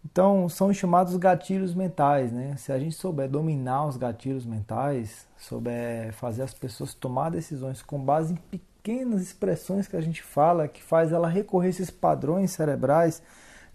Então, 0.04 0.50
são 0.50 0.74
chamados 0.74 1.16
gatilhos 1.16 1.76
mentais, 1.76 2.32
né? 2.32 2.56
Se 2.58 2.72
a 2.72 2.80
gente 2.80 2.96
souber 2.96 3.30
dominar 3.30 3.86
os 3.86 3.98
gatilhos 3.98 4.46
mentais, 4.46 5.28
souber 5.38 6.12
fazer 6.14 6.42
as 6.42 6.56
pessoas 6.56 6.96
tomar 6.96 7.30
decisões 7.30 7.84
com 7.84 8.00
base 8.00 8.34
em 8.34 8.38
pequenas 8.38 9.22
expressões 9.22 9.88
que 9.88 9.96
a 9.96 10.02
gente 10.02 10.24
fala, 10.24 10.68
que 10.68 10.82
faz 10.82 11.12
ela 11.12 11.28
recorrer 11.28 11.68
a 11.68 11.70
esses 11.70 11.92
padrões 11.92 12.50
cerebrais 12.52 13.22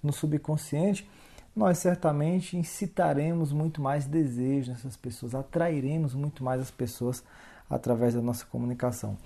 no 0.03 0.13
subconsciente, 0.13 1.09
nós 1.55 1.79
certamente 1.79 2.57
incitaremos 2.57 3.53
muito 3.53 3.81
mais 3.81 4.07
desejo 4.07 4.73
nessas 4.73 4.97
pessoas, 4.97 5.35
atrairemos 5.35 6.15
muito 6.15 6.43
mais 6.43 6.61
as 6.61 6.71
pessoas 6.71 7.23
através 7.71 8.15
da 8.15 8.21
nossa 8.21 8.45
comunicação. 8.45 9.17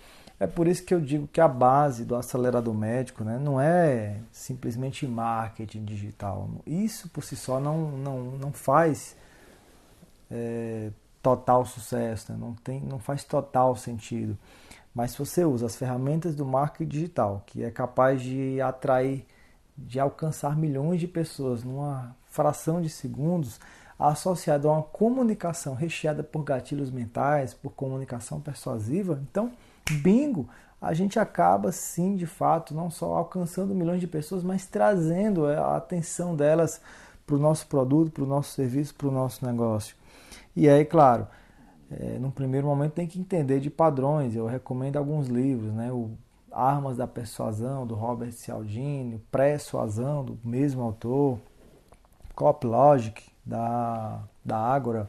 É 0.40 0.46
por 0.46 0.68
isso 0.68 0.84
que 0.84 0.94
eu 0.94 1.00
digo 1.00 1.26
que 1.26 1.40
a 1.40 1.48
base 1.48 2.04
do 2.04 2.14
acelerador 2.14 2.72
médico 2.72 3.24
né, 3.24 3.38
não 3.38 3.60
é 3.60 4.20
simplesmente 4.30 5.06
marketing 5.06 5.84
digital. 5.84 6.48
Isso 6.64 7.08
por 7.08 7.24
si 7.24 7.34
só 7.34 7.58
não, 7.58 7.90
não, 7.90 8.22
não 8.38 8.52
faz 8.52 9.16
é, 10.30 10.92
total 11.20 11.64
sucesso, 11.66 12.32
né? 12.32 12.38
não, 12.40 12.54
tem, 12.54 12.80
não 12.80 13.00
faz 13.00 13.24
total 13.24 13.74
sentido. 13.74 14.38
Mas 14.94 15.12
se 15.12 15.18
você 15.18 15.44
usa 15.44 15.66
as 15.66 15.76
ferramentas 15.76 16.36
do 16.36 16.46
marketing 16.46 16.88
digital, 16.88 17.42
que 17.44 17.64
é 17.64 17.70
capaz 17.70 18.22
de 18.22 18.60
atrair, 18.60 19.26
de 19.78 20.00
alcançar 20.00 20.56
milhões 20.56 21.00
de 21.00 21.06
pessoas 21.06 21.62
numa 21.62 22.14
fração 22.26 22.82
de 22.82 22.88
segundos, 22.88 23.60
associado 23.98 24.68
a 24.68 24.72
uma 24.72 24.82
comunicação 24.82 25.74
recheada 25.74 26.22
por 26.22 26.44
gatilhos 26.44 26.90
mentais, 26.90 27.54
por 27.54 27.70
comunicação 27.70 28.40
persuasiva, 28.40 29.20
então 29.28 29.50
bingo, 30.02 30.48
a 30.80 30.94
gente 30.94 31.18
acaba 31.18 31.72
sim, 31.72 32.14
de 32.14 32.26
fato, 32.26 32.74
não 32.74 32.90
só 32.90 33.16
alcançando 33.16 33.74
milhões 33.74 34.00
de 34.00 34.06
pessoas, 34.06 34.44
mas 34.44 34.66
trazendo 34.66 35.46
a 35.46 35.76
atenção 35.76 36.36
delas 36.36 36.80
para 37.26 37.34
o 37.34 37.38
nosso 37.38 37.66
produto, 37.66 38.12
para 38.12 38.22
o 38.22 38.26
nosso 38.26 38.52
serviço, 38.52 38.94
para 38.94 39.08
o 39.08 39.10
nosso 39.10 39.44
negócio. 39.44 39.96
E 40.54 40.68
aí, 40.68 40.84
claro, 40.84 41.26
é, 41.90 42.18
num 42.18 42.30
primeiro 42.30 42.66
momento 42.66 42.92
tem 42.92 43.06
que 43.06 43.18
entender 43.18 43.60
de 43.60 43.70
padrões. 43.70 44.36
Eu 44.36 44.46
recomendo 44.46 44.96
alguns 44.96 45.26
livros, 45.26 45.72
né? 45.72 45.90
O 45.90 46.10
Armas 46.52 46.96
da 46.96 47.06
Persuasão, 47.06 47.86
do 47.86 47.94
Robert 47.94 48.32
Cialdini, 48.32 49.18
Pré-Suasão, 49.30 50.24
do 50.24 50.38
mesmo 50.44 50.82
autor, 50.82 51.38
Cop 52.34 52.66
Logic, 52.66 53.22
da, 53.44 54.20
da 54.44 54.58
Ágora, 54.58 55.08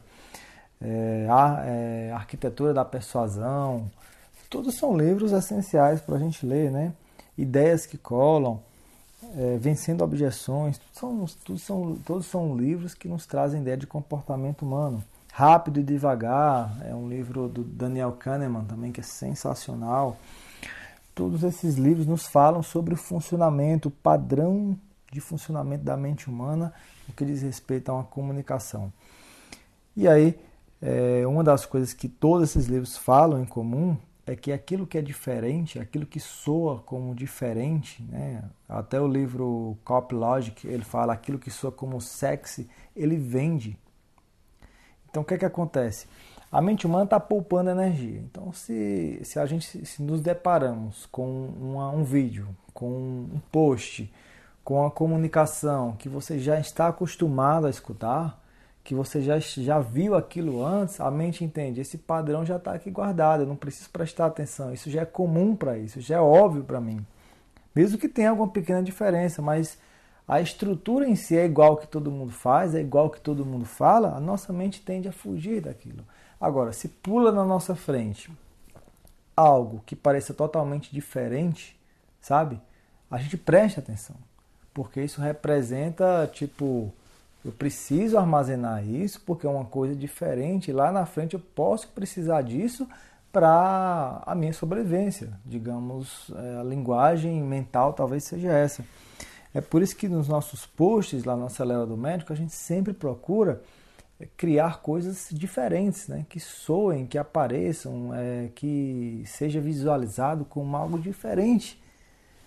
é, 0.80 1.26
a, 1.30 1.62
é, 1.66 2.12
Arquitetura 2.12 2.72
da 2.72 2.84
Persuasão, 2.84 3.90
Todos 4.50 4.74
são 4.74 4.98
livros 4.98 5.30
essenciais 5.30 6.00
para 6.00 6.16
a 6.16 6.18
gente 6.18 6.44
ler, 6.44 6.72
né? 6.72 6.92
Ideias 7.38 7.86
que 7.86 7.96
colam, 7.96 8.60
é, 9.36 9.56
Vencendo 9.58 10.02
Objeções, 10.02 10.80
são, 10.92 11.24
todos, 11.44 11.62
são, 11.62 11.96
todos 12.04 12.26
são 12.26 12.56
livros 12.56 12.92
que 12.92 13.06
nos 13.06 13.26
trazem 13.26 13.60
ideia 13.60 13.76
de 13.76 13.86
comportamento 13.86 14.62
humano. 14.62 15.04
Rápido 15.32 15.78
e 15.78 15.84
Devagar 15.84 16.76
é 16.84 16.92
um 16.92 17.08
livro 17.08 17.48
do 17.48 17.62
Daniel 17.62 18.10
Kahneman 18.10 18.64
também 18.64 18.90
que 18.90 18.98
é 18.98 19.04
sensacional. 19.04 20.16
Todos 21.14 21.42
esses 21.42 21.76
livros 21.76 22.06
nos 22.06 22.26
falam 22.26 22.62
sobre 22.62 22.94
o 22.94 22.96
funcionamento, 22.96 23.88
o 23.88 23.90
padrão 23.90 24.78
de 25.12 25.20
funcionamento 25.20 25.84
da 25.84 25.96
mente 25.96 26.28
humana 26.28 26.72
no 27.06 27.14
que 27.14 27.24
diz 27.24 27.42
respeito 27.42 27.90
a 27.90 27.94
uma 27.94 28.04
comunicação. 28.04 28.92
E 29.96 30.06
aí, 30.06 30.38
é, 30.80 31.26
uma 31.26 31.44
das 31.44 31.66
coisas 31.66 31.92
que 31.92 32.08
todos 32.08 32.50
esses 32.50 32.66
livros 32.66 32.96
falam 32.96 33.42
em 33.42 33.44
comum 33.44 33.96
é 34.26 34.36
que 34.36 34.52
aquilo 34.52 34.86
que 34.86 34.96
é 34.96 35.02
diferente, 35.02 35.78
aquilo 35.78 36.06
que 36.06 36.20
soa 36.20 36.78
como 36.78 37.14
diferente, 37.14 38.02
né? 38.04 38.44
até 38.68 39.00
o 39.00 39.08
livro 39.08 39.76
Cop 39.84 40.14
Logic 40.14 40.66
ele 40.66 40.84
fala 40.84 41.12
aquilo 41.12 41.38
que 41.38 41.50
soa 41.50 41.72
como 41.72 42.00
sexy, 42.00 42.68
ele 42.94 43.16
vende. 43.16 43.76
Então 45.08 45.22
o 45.22 45.26
que 45.26 45.34
é 45.34 45.38
que 45.38 45.44
acontece? 45.44 46.06
A 46.50 46.60
mente 46.60 46.84
humana 46.84 47.04
está 47.04 47.20
poupando 47.20 47.70
energia. 47.70 48.18
Então 48.18 48.52
se, 48.52 49.20
se 49.22 49.38
a 49.38 49.46
gente 49.46 49.86
se 49.86 50.02
nos 50.02 50.20
deparamos 50.20 51.06
com 51.06 51.46
uma, 51.46 51.90
um 51.90 52.02
vídeo, 52.02 52.48
com 52.74 52.90
um 52.90 53.40
post, 53.52 54.12
com 54.64 54.84
a 54.84 54.90
comunicação 54.90 55.92
que 55.92 56.08
você 56.08 56.38
já 56.38 56.58
está 56.58 56.88
acostumado 56.88 57.66
a 57.66 57.70
escutar, 57.70 58.40
que 58.82 58.94
você 58.94 59.22
já, 59.22 59.38
já 59.38 59.78
viu 59.78 60.16
aquilo 60.16 60.64
antes, 60.64 61.00
a 61.00 61.10
mente 61.10 61.44
entende, 61.44 61.80
esse 61.80 61.98
padrão 61.98 62.44
já 62.44 62.56
está 62.56 62.72
aqui 62.72 62.90
guardado, 62.90 63.42
eu 63.42 63.46
não 63.46 63.56
preciso 63.56 63.90
prestar 63.90 64.26
atenção, 64.26 64.72
isso 64.72 64.90
já 64.90 65.02
é 65.02 65.04
comum 65.06 65.54
para 65.54 65.78
isso, 65.78 66.00
já 66.00 66.16
é 66.16 66.20
óbvio 66.20 66.64
para 66.64 66.80
mim. 66.80 67.04
Mesmo 67.74 67.98
que 67.98 68.08
tenha 68.08 68.30
alguma 68.30 68.48
pequena 68.48 68.82
diferença, 68.82 69.40
mas 69.40 69.78
a 70.26 70.40
estrutura 70.40 71.08
em 71.08 71.14
si 71.14 71.36
é 71.36 71.44
igual 71.44 71.76
que 71.76 71.86
todo 71.86 72.10
mundo 72.10 72.32
faz, 72.32 72.74
é 72.74 72.80
igual 72.80 73.10
que 73.10 73.20
todo 73.20 73.46
mundo 73.46 73.64
fala, 73.64 74.16
a 74.16 74.20
nossa 74.20 74.52
mente 74.52 74.80
tende 74.80 75.08
a 75.08 75.12
fugir 75.12 75.60
daquilo. 75.60 76.04
Agora, 76.40 76.72
se 76.72 76.88
pula 76.88 77.30
na 77.30 77.44
nossa 77.44 77.74
frente 77.74 78.30
algo 79.36 79.82
que 79.84 79.94
pareça 79.94 80.32
totalmente 80.32 80.92
diferente, 80.92 81.78
sabe? 82.20 82.60
A 83.10 83.18
gente 83.18 83.36
presta 83.36 83.80
atenção, 83.80 84.16
porque 84.72 85.02
isso 85.02 85.20
representa 85.20 86.28
tipo 86.32 86.92
eu 87.44 87.52
preciso 87.52 88.18
armazenar 88.18 88.86
isso 88.86 89.20
porque 89.24 89.46
é 89.46 89.50
uma 89.50 89.64
coisa 89.64 89.94
diferente. 89.96 90.72
Lá 90.72 90.92
na 90.92 91.06
frente 91.06 91.34
eu 91.34 91.40
posso 91.40 91.88
precisar 91.88 92.42
disso 92.42 92.86
para 93.32 94.22
a 94.26 94.34
minha 94.34 94.52
sobrevivência. 94.52 95.30
Digamos, 95.44 96.30
é, 96.36 96.60
a 96.60 96.62
linguagem 96.62 97.42
mental 97.42 97.94
talvez 97.94 98.24
seja 98.24 98.52
essa. 98.52 98.84
É 99.54 99.60
por 99.60 99.82
isso 99.82 99.96
que 99.96 100.08
nos 100.08 100.28
nossos 100.28 100.66
posts 100.66 101.24
lá 101.24 101.34
no 101.34 101.46
Acelera 101.46 101.86
do 101.86 101.96
Médico 101.96 102.32
a 102.32 102.36
gente 102.36 102.52
sempre 102.52 102.92
procura 102.92 103.62
criar 104.36 104.80
coisas 104.82 105.28
diferentes, 105.32 106.08
né? 106.08 106.26
que 106.28 106.38
soem, 106.38 107.06
que 107.06 107.18
apareçam, 107.18 108.14
é, 108.14 108.48
que 108.54 109.22
seja 109.26 109.60
visualizado 109.60 110.44
como 110.44 110.76
algo 110.76 110.98
diferente, 110.98 111.82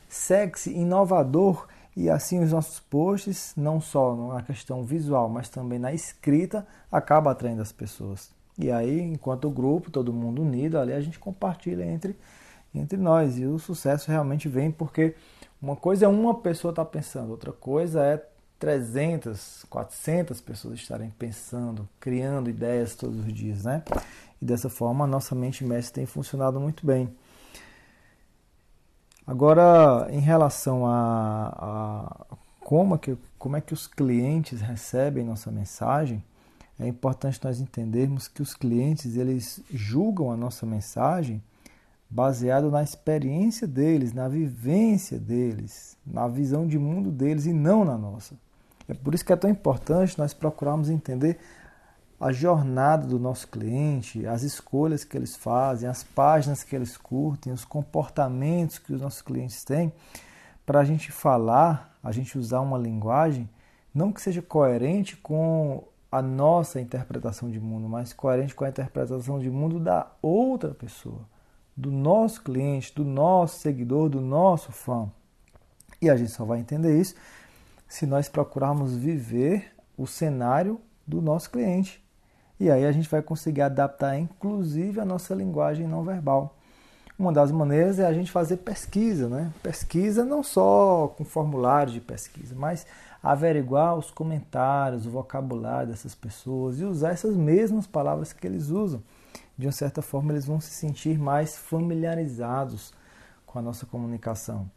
sexy, 0.07 0.71
inovador 0.71 1.67
e 1.95 2.09
assim 2.09 2.43
os 2.43 2.51
nossos 2.51 2.79
posts, 2.79 3.53
não 3.55 3.79
só 3.79 4.15
na 4.15 4.41
questão 4.41 4.83
visual, 4.83 5.29
mas 5.29 5.49
também 5.49 5.79
na 5.79 5.93
escrita, 5.93 6.65
acaba 6.91 7.31
atraindo 7.31 7.61
as 7.61 7.71
pessoas. 7.71 8.31
E 8.57 8.71
aí, 8.71 8.99
enquanto 8.99 9.49
grupo, 9.49 9.89
todo 9.89 10.13
mundo 10.13 10.41
unido, 10.41 10.77
ali 10.77 10.93
a 10.93 11.01
gente 11.01 11.19
compartilha 11.19 11.83
entre, 11.83 12.15
entre 12.73 12.97
nós. 12.97 13.37
E 13.37 13.45
o 13.45 13.57
sucesso 13.57 14.11
realmente 14.11 14.47
vem 14.47 14.71
porque 14.71 15.15
uma 15.61 15.75
coisa 15.75 16.05
é 16.05 16.07
uma 16.07 16.35
pessoa 16.35 16.71
estar 16.71 16.85
tá 16.85 16.91
pensando, 16.91 17.31
outra 17.31 17.51
coisa 17.51 18.03
é 18.03 18.23
300, 18.63 19.65
400 19.69 20.39
pessoas 20.39 20.75
estarem 20.75 21.09
pensando, 21.19 21.85
criando 21.99 22.49
ideias 22.49 22.95
todos 22.95 23.19
os 23.19 23.33
dias, 23.33 23.65
né? 23.65 23.83
E 24.41 24.45
dessa 24.45 24.69
forma 24.69 25.03
a 25.03 25.07
nossa 25.07 25.35
mente 25.35 25.65
mestre 25.65 25.95
tem 25.95 26.05
funcionado 26.05 26.61
muito 26.61 26.87
bem. 26.87 27.13
Agora, 29.27 30.07
em 30.09 30.21
relação 30.21 30.85
a, 30.85 31.49
a 32.31 32.35
como, 32.61 32.95
é 32.95 32.97
que, 32.99 33.17
como 33.37 33.57
é 33.57 33.61
que 33.61 33.73
os 33.73 33.85
clientes 33.85 34.61
recebem 34.61 35.25
nossa 35.25 35.51
mensagem, 35.51 36.23
é 36.79 36.87
importante 36.87 37.41
nós 37.43 37.59
entendermos 37.59 38.29
que 38.29 38.41
os 38.41 38.53
clientes 38.53 39.17
eles 39.17 39.61
julgam 39.69 40.31
a 40.31 40.37
nossa 40.37 40.65
mensagem 40.65 41.43
baseado 42.09 42.71
na 42.71 42.81
experiência 42.81 43.67
deles, 43.67 44.13
na 44.13 44.29
vivência 44.29 45.19
deles, 45.19 45.97
na 46.07 46.29
visão 46.29 46.65
de 46.65 46.79
mundo 46.79 47.11
deles 47.11 47.45
e 47.45 47.51
não 47.51 47.83
na 47.83 47.97
nossa. 47.97 48.41
É 48.87 48.93
por 48.93 49.13
isso 49.13 49.23
que 49.25 49.33
é 49.33 49.35
tão 49.35 49.49
importante 49.49 50.17
nós 50.17 50.33
procurarmos 50.33 50.89
entender 50.89 51.39
a 52.19 52.31
jornada 52.31 53.05
do 53.05 53.19
nosso 53.19 53.47
cliente, 53.47 54.25
as 54.25 54.43
escolhas 54.43 55.03
que 55.03 55.17
eles 55.17 55.35
fazem, 55.35 55.89
as 55.89 56.03
páginas 56.03 56.63
que 56.63 56.75
eles 56.75 56.95
curtem, 56.95 57.51
os 57.51 57.65
comportamentos 57.65 58.77
que 58.77 58.93
os 58.93 59.01
nossos 59.01 59.21
clientes 59.21 59.63
têm, 59.63 59.91
para 60.65 60.79
a 60.79 60.85
gente 60.85 61.11
falar, 61.11 61.97
a 62.01 62.11
gente 62.11 62.37
usar 62.37 62.61
uma 62.61 62.77
linguagem 62.77 63.49
não 63.93 64.11
que 64.11 64.21
seja 64.21 64.41
coerente 64.41 65.15
com 65.17 65.83
a 66.11 66.21
nossa 66.21 66.79
interpretação 66.79 67.49
de 67.49 67.59
mundo, 67.59 67.87
mas 67.87 68.13
coerente 68.13 68.55
com 68.55 68.63
a 68.63 68.69
interpretação 68.69 69.39
de 69.39 69.49
mundo 69.49 69.79
da 69.79 70.07
outra 70.21 70.73
pessoa, 70.73 71.21
do 71.75 71.91
nosso 71.91 72.41
cliente, 72.41 72.93
do 72.95 73.03
nosso 73.03 73.59
seguidor, 73.59 74.09
do 74.09 74.21
nosso 74.21 74.71
fã. 74.71 75.11
E 76.01 76.09
a 76.09 76.15
gente 76.15 76.31
só 76.31 76.45
vai 76.45 76.59
entender 76.59 76.99
isso 76.99 77.15
se 77.93 78.07
nós 78.07 78.27
procurarmos 78.27 78.95
viver 78.95 79.71
o 79.95 80.07
cenário 80.07 80.81
do 81.05 81.21
nosso 81.21 81.51
cliente. 81.51 82.03
E 82.59 82.71
aí 82.71 82.87
a 82.87 82.91
gente 82.91 83.07
vai 83.07 83.21
conseguir 83.21 83.61
adaptar 83.61 84.17
inclusive 84.17 84.99
a 84.99 85.05
nossa 85.05 85.35
linguagem 85.35 85.87
não 85.87 86.03
verbal. 86.03 86.57
Uma 87.19 87.31
das 87.31 87.51
maneiras 87.51 87.99
é 87.99 88.07
a 88.07 88.11
gente 88.11 88.31
fazer 88.31 88.57
pesquisa, 88.57 89.29
né? 89.29 89.53
Pesquisa 89.61 90.25
não 90.25 90.41
só 90.41 91.07
com 91.15 91.23
formulários 91.23 91.93
de 91.93 92.01
pesquisa, 92.01 92.55
mas 92.57 92.87
averiguar 93.21 93.95
os 93.95 94.09
comentários, 94.09 95.05
o 95.05 95.11
vocabulário 95.11 95.89
dessas 95.89 96.15
pessoas 96.15 96.79
e 96.79 96.85
usar 96.85 97.11
essas 97.11 97.35
mesmas 97.35 97.85
palavras 97.85 98.33
que 98.33 98.47
eles 98.47 98.69
usam. 98.69 99.03
De 99.55 99.67
uma 99.67 99.71
certa 99.71 100.01
forma, 100.01 100.31
eles 100.31 100.47
vão 100.47 100.59
se 100.59 100.71
sentir 100.71 101.19
mais 101.19 101.55
familiarizados 101.55 102.91
com 103.45 103.59
a 103.59 103.61
nossa 103.61 103.85
comunicação. 103.85 104.67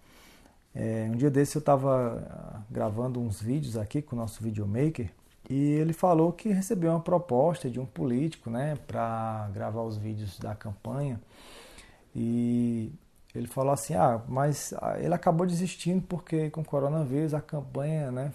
É, 0.78 1.08
um 1.10 1.16
dia 1.16 1.30
desse 1.30 1.56
eu 1.56 1.60
estava 1.60 2.22
ah, 2.30 2.60
gravando 2.70 3.18
uns 3.18 3.40
vídeos 3.40 3.78
aqui 3.78 4.02
com 4.02 4.14
o 4.14 4.18
nosso 4.18 4.42
videomaker 4.42 5.10
e 5.48 5.54
ele 5.72 5.94
falou 5.94 6.30
que 6.32 6.50
recebeu 6.50 6.90
uma 6.90 7.00
proposta 7.00 7.70
de 7.70 7.80
um 7.80 7.86
político, 7.86 8.50
né, 8.50 8.76
para 8.86 9.48
gravar 9.54 9.82
os 9.82 9.96
vídeos 9.96 10.38
da 10.38 10.54
campanha. 10.54 11.18
E 12.14 12.92
ele 13.34 13.46
falou 13.46 13.72
assim: 13.72 13.94
"Ah, 13.94 14.20
mas 14.28 14.74
ah, 14.82 14.98
ele 15.00 15.14
acabou 15.14 15.46
desistindo 15.46 16.02
porque 16.06 16.50
com 16.50 16.60
o 16.60 16.64
coronavírus 16.64 17.32
a 17.32 17.40
campanha, 17.40 18.10
né, 18.10 18.32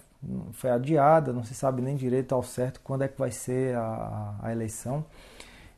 foi 0.53 0.71
adiada, 0.71 1.31
não 1.33 1.43
se 1.43 1.53
sabe 1.53 1.81
nem 1.81 1.95
direito 1.95 2.33
ao 2.33 2.43
certo 2.43 2.81
quando 2.83 3.03
é 3.03 3.07
que 3.07 3.19
vai 3.19 3.31
ser 3.31 3.75
a, 3.75 4.35
a 4.41 4.51
eleição". 4.51 5.05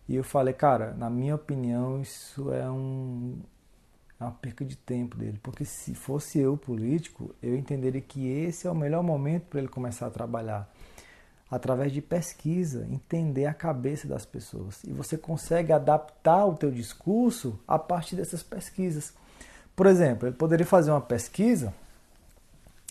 E 0.07 0.15
eu 0.15 0.23
falei: 0.23 0.53
"Cara, 0.53 0.93
na 0.93 1.09
minha 1.09 1.35
opinião, 1.35 2.01
isso 2.01 2.53
é 2.53 2.69
um 2.69 3.37
uma 4.23 4.31
perca 4.31 4.65
de 4.65 4.75
tempo 4.75 5.17
dele, 5.17 5.39
porque 5.41 5.65
se 5.65 5.93
fosse 5.93 6.39
eu 6.39 6.57
político, 6.57 7.33
eu 7.41 7.55
entenderia 7.55 8.01
que 8.01 8.27
esse 8.27 8.67
é 8.67 8.71
o 8.71 8.75
melhor 8.75 9.03
momento 9.03 9.43
para 9.43 9.59
ele 9.59 9.67
começar 9.67 10.07
a 10.07 10.11
trabalhar 10.11 10.69
através 11.49 11.91
de 11.91 12.01
pesquisa, 12.01 12.87
entender 12.89 13.45
a 13.45 13.53
cabeça 13.53 14.07
das 14.07 14.25
pessoas. 14.25 14.83
E 14.83 14.91
você 14.91 15.15
consegue 15.15 15.71
adaptar 15.71 16.45
o 16.45 16.55
teu 16.55 16.71
discurso 16.71 17.59
a 17.67 17.77
partir 17.77 18.15
dessas 18.15 18.41
pesquisas. 18.41 19.13
Por 19.75 19.85
exemplo, 19.85 20.27
ele 20.27 20.35
poderia 20.35 20.65
fazer 20.65 20.89
uma 20.89 21.01
pesquisa, 21.01 21.73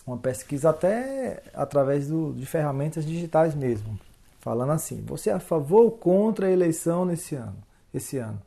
uma 0.06 0.16
pesquisa 0.16 0.70
até 0.70 1.42
através 1.52 2.06
do, 2.08 2.32
de 2.34 2.46
ferramentas 2.46 3.04
digitais 3.04 3.54
mesmo, 3.54 3.98
falando 4.40 4.72
assim: 4.72 5.02
você 5.02 5.30
é 5.30 5.32
a 5.32 5.40
favor 5.40 5.82
ou 5.82 5.90
contra 5.90 6.46
a 6.46 6.50
eleição 6.50 7.04
nesse 7.04 7.34
ano? 7.34 7.56
Esse 7.92 8.18
ano. 8.18 8.40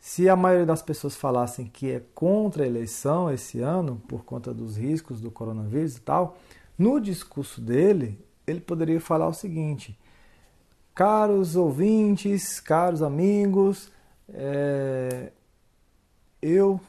Se 0.00 0.30
a 0.30 0.34
maioria 0.34 0.64
das 0.64 0.80
pessoas 0.80 1.14
falassem 1.14 1.66
que 1.66 1.90
é 1.92 2.02
contra 2.14 2.64
a 2.64 2.66
eleição 2.66 3.30
esse 3.30 3.60
ano, 3.60 4.00
por 4.08 4.24
conta 4.24 4.52
dos 4.52 4.78
riscos 4.78 5.20
do 5.20 5.30
coronavírus 5.30 5.98
e 5.98 6.00
tal, 6.00 6.38
no 6.78 6.98
discurso 6.98 7.60
dele, 7.60 8.18
ele 8.46 8.60
poderia 8.60 8.98
falar 8.98 9.28
o 9.28 9.34
seguinte: 9.34 9.98
caros 10.94 11.54
ouvintes, 11.54 12.58
caros 12.58 13.02
amigos, 13.02 13.92
é, 14.30 15.32
eu 16.40 16.80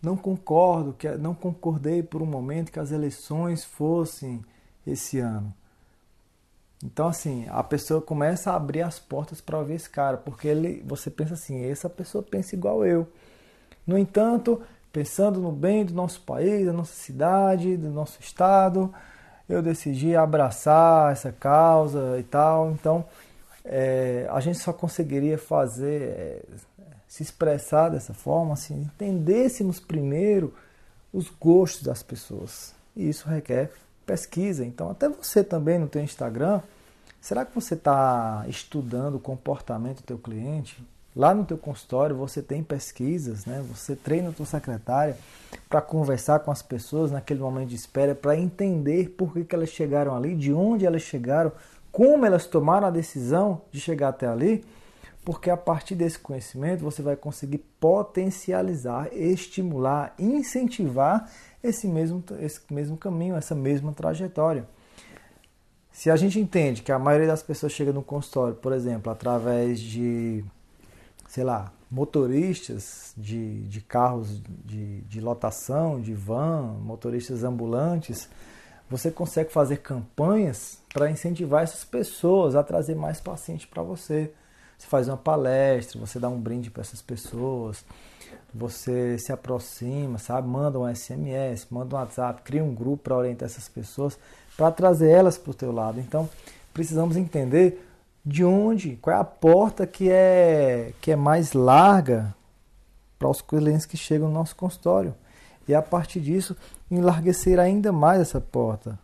não 0.00 0.16
concordo, 0.16 0.92
que 0.92 1.10
não 1.16 1.34
concordei 1.34 2.04
por 2.04 2.22
um 2.22 2.26
momento 2.26 2.70
que 2.70 2.78
as 2.78 2.92
eleições 2.92 3.64
fossem 3.64 4.44
esse 4.86 5.18
ano. 5.18 5.52
Então 6.84 7.08
assim, 7.08 7.46
a 7.48 7.62
pessoa 7.62 8.02
começa 8.02 8.52
a 8.52 8.56
abrir 8.56 8.82
as 8.82 8.98
portas 8.98 9.40
para 9.40 9.58
ouvir 9.58 9.74
esse 9.74 9.88
cara, 9.88 10.18
porque 10.18 10.46
ele, 10.46 10.84
você 10.86 11.10
pensa 11.10 11.34
assim, 11.34 11.64
essa 11.64 11.88
pessoa 11.88 12.22
pensa 12.22 12.54
igual 12.54 12.84
eu. 12.84 13.08
No 13.86 13.96
entanto, 13.96 14.60
pensando 14.92 15.40
no 15.40 15.50
bem 15.50 15.84
do 15.84 15.94
nosso 15.94 16.20
país, 16.20 16.66
da 16.66 16.72
nossa 16.72 16.94
cidade, 16.94 17.76
do 17.76 17.90
nosso 17.90 18.20
estado, 18.20 18.94
eu 19.48 19.60
decidi 19.62 20.14
abraçar 20.14 21.12
essa 21.12 21.32
causa 21.32 22.16
e 22.18 22.22
tal. 22.22 22.70
Então, 22.70 23.04
é, 23.64 24.26
a 24.30 24.40
gente 24.40 24.58
só 24.58 24.72
conseguiria 24.72 25.38
fazer, 25.38 26.02
é, 26.02 26.42
se 27.08 27.22
expressar 27.22 27.90
dessa 27.90 28.14
forma, 28.14 28.56
se 28.56 28.72
entendêssemos 28.72 29.80
primeiro 29.80 30.54
os 31.12 31.28
gostos 31.28 31.82
das 31.82 32.02
pessoas. 32.02 32.74
E 32.96 33.08
isso 33.08 33.28
requer 33.28 33.70
pesquisa. 34.06 34.64
Então, 34.64 34.90
até 34.90 35.08
você 35.08 35.42
também 35.42 35.78
no 35.78 35.88
teu 35.88 36.02
Instagram, 36.02 36.60
será 37.24 37.42
que 37.42 37.54
você 37.54 37.72
está 37.72 38.44
estudando 38.48 39.14
o 39.14 39.18
comportamento 39.18 40.02
do 40.02 40.02
teu 40.02 40.18
cliente? 40.18 40.86
Lá 41.16 41.32
no 41.32 41.42
teu 41.42 41.56
consultório 41.56 42.14
você 42.14 42.42
tem 42.42 42.62
pesquisas, 42.62 43.46
né? 43.46 43.64
Você 43.70 43.96
treina 43.96 44.28
a 44.28 44.32
tua 44.32 44.44
secretária 44.44 45.16
para 45.66 45.80
conversar 45.80 46.40
com 46.40 46.50
as 46.50 46.60
pessoas 46.60 47.10
naquele 47.10 47.40
momento 47.40 47.70
de 47.70 47.76
espera, 47.76 48.14
para 48.14 48.36
entender 48.36 49.14
por 49.16 49.32
que, 49.32 49.42
que 49.42 49.54
elas 49.54 49.70
chegaram 49.70 50.14
ali, 50.14 50.36
de 50.36 50.52
onde 50.52 50.84
elas 50.84 51.00
chegaram, 51.00 51.50
como 51.90 52.26
elas 52.26 52.46
tomaram 52.46 52.88
a 52.88 52.90
decisão 52.90 53.62
de 53.72 53.80
chegar 53.80 54.08
até 54.08 54.26
ali, 54.26 54.62
porque 55.24 55.48
a 55.48 55.56
partir 55.56 55.94
desse 55.94 56.18
conhecimento 56.18 56.84
você 56.84 57.00
vai 57.00 57.16
conseguir 57.16 57.64
potencializar, 57.80 59.08
estimular, 59.14 60.14
incentivar 60.18 61.30
esse 61.62 61.88
mesmo, 61.88 62.22
esse 62.38 62.60
mesmo 62.70 62.98
caminho, 62.98 63.34
essa 63.34 63.54
mesma 63.54 63.94
trajetória. 63.94 64.66
Se 65.94 66.10
a 66.10 66.16
gente 66.16 66.40
entende 66.40 66.82
que 66.82 66.90
a 66.90 66.98
maioria 66.98 67.28
das 67.28 67.40
pessoas 67.40 67.70
chega 67.70 67.92
no 67.92 68.02
consultório, 68.02 68.56
por 68.56 68.72
exemplo, 68.72 69.12
através 69.12 69.78
de 69.78 70.44
sei 71.28 71.44
lá, 71.44 71.72
motoristas 71.88 73.14
de, 73.16 73.62
de 73.68 73.80
carros 73.80 74.42
de, 74.64 75.02
de 75.02 75.20
lotação, 75.20 76.00
de 76.00 76.12
van, 76.12 76.78
motoristas 76.82 77.44
ambulantes, 77.44 78.28
você 78.90 79.08
consegue 79.08 79.52
fazer 79.52 79.76
campanhas 79.76 80.80
para 80.92 81.08
incentivar 81.08 81.62
essas 81.62 81.84
pessoas 81.84 82.56
a 82.56 82.64
trazer 82.64 82.96
mais 82.96 83.20
pacientes 83.20 83.66
para 83.66 83.82
você. 83.84 84.32
Você 84.76 84.88
faz 84.88 85.06
uma 85.06 85.16
palestra, 85.16 86.00
você 86.00 86.18
dá 86.18 86.28
um 86.28 86.40
brinde 86.40 86.72
para 86.72 86.82
essas 86.82 87.00
pessoas, 87.00 87.84
você 88.52 89.18
se 89.18 89.32
aproxima, 89.32 90.18
sabe? 90.18 90.48
Manda 90.48 90.78
um 90.78 90.94
SMS, 90.94 91.66
manda 91.70 91.94
um 91.94 91.98
WhatsApp, 91.98 92.42
cria 92.42 92.62
um 92.62 92.74
grupo 92.74 93.04
para 93.04 93.16
orientar 93.16 93.46
essas 93.46 93.68
pessoas, 93.68 94.18
para 94.56 94.70
trazer 94.70 95.10
elas 95.10 95.38
para 95.38 95.50
o 95.50 95.54
teu 95.54 95.72
lado. 95.72 96.00
Então, 96.00 96.28
precisamos 96.72 97.16
entender 97.16 97.84
de 98.24 98.44
onde, 98.44 98.96
qual 98.96 99.16
é 99.16 99.20
a 99.20 99.24
porta 99.24 99.86
que 99.86 100.10
é, 100.10 100.92
que 101.00 101.10
é 101.10 101.16
mais 101.16 101.52
larga 101.52 102.34
para 103.18 103.28
os 103.28 103.42
clientes 103.42 103.86
que 103.86 103.96
chegam 103.96 104.28
no 104.28 104.34
nosso 104.34 104.56
consultório. 104.56 105.14
E 105.66 105.74
a 105.74 105.82
partir 105.82 106.20
disso, 106.20 106.56
enlarguecer 106.90 107.58
ainda 107.58 107.92
mais 107.92 108.20
essa 108.20 108.40
porta. 108.40 108.98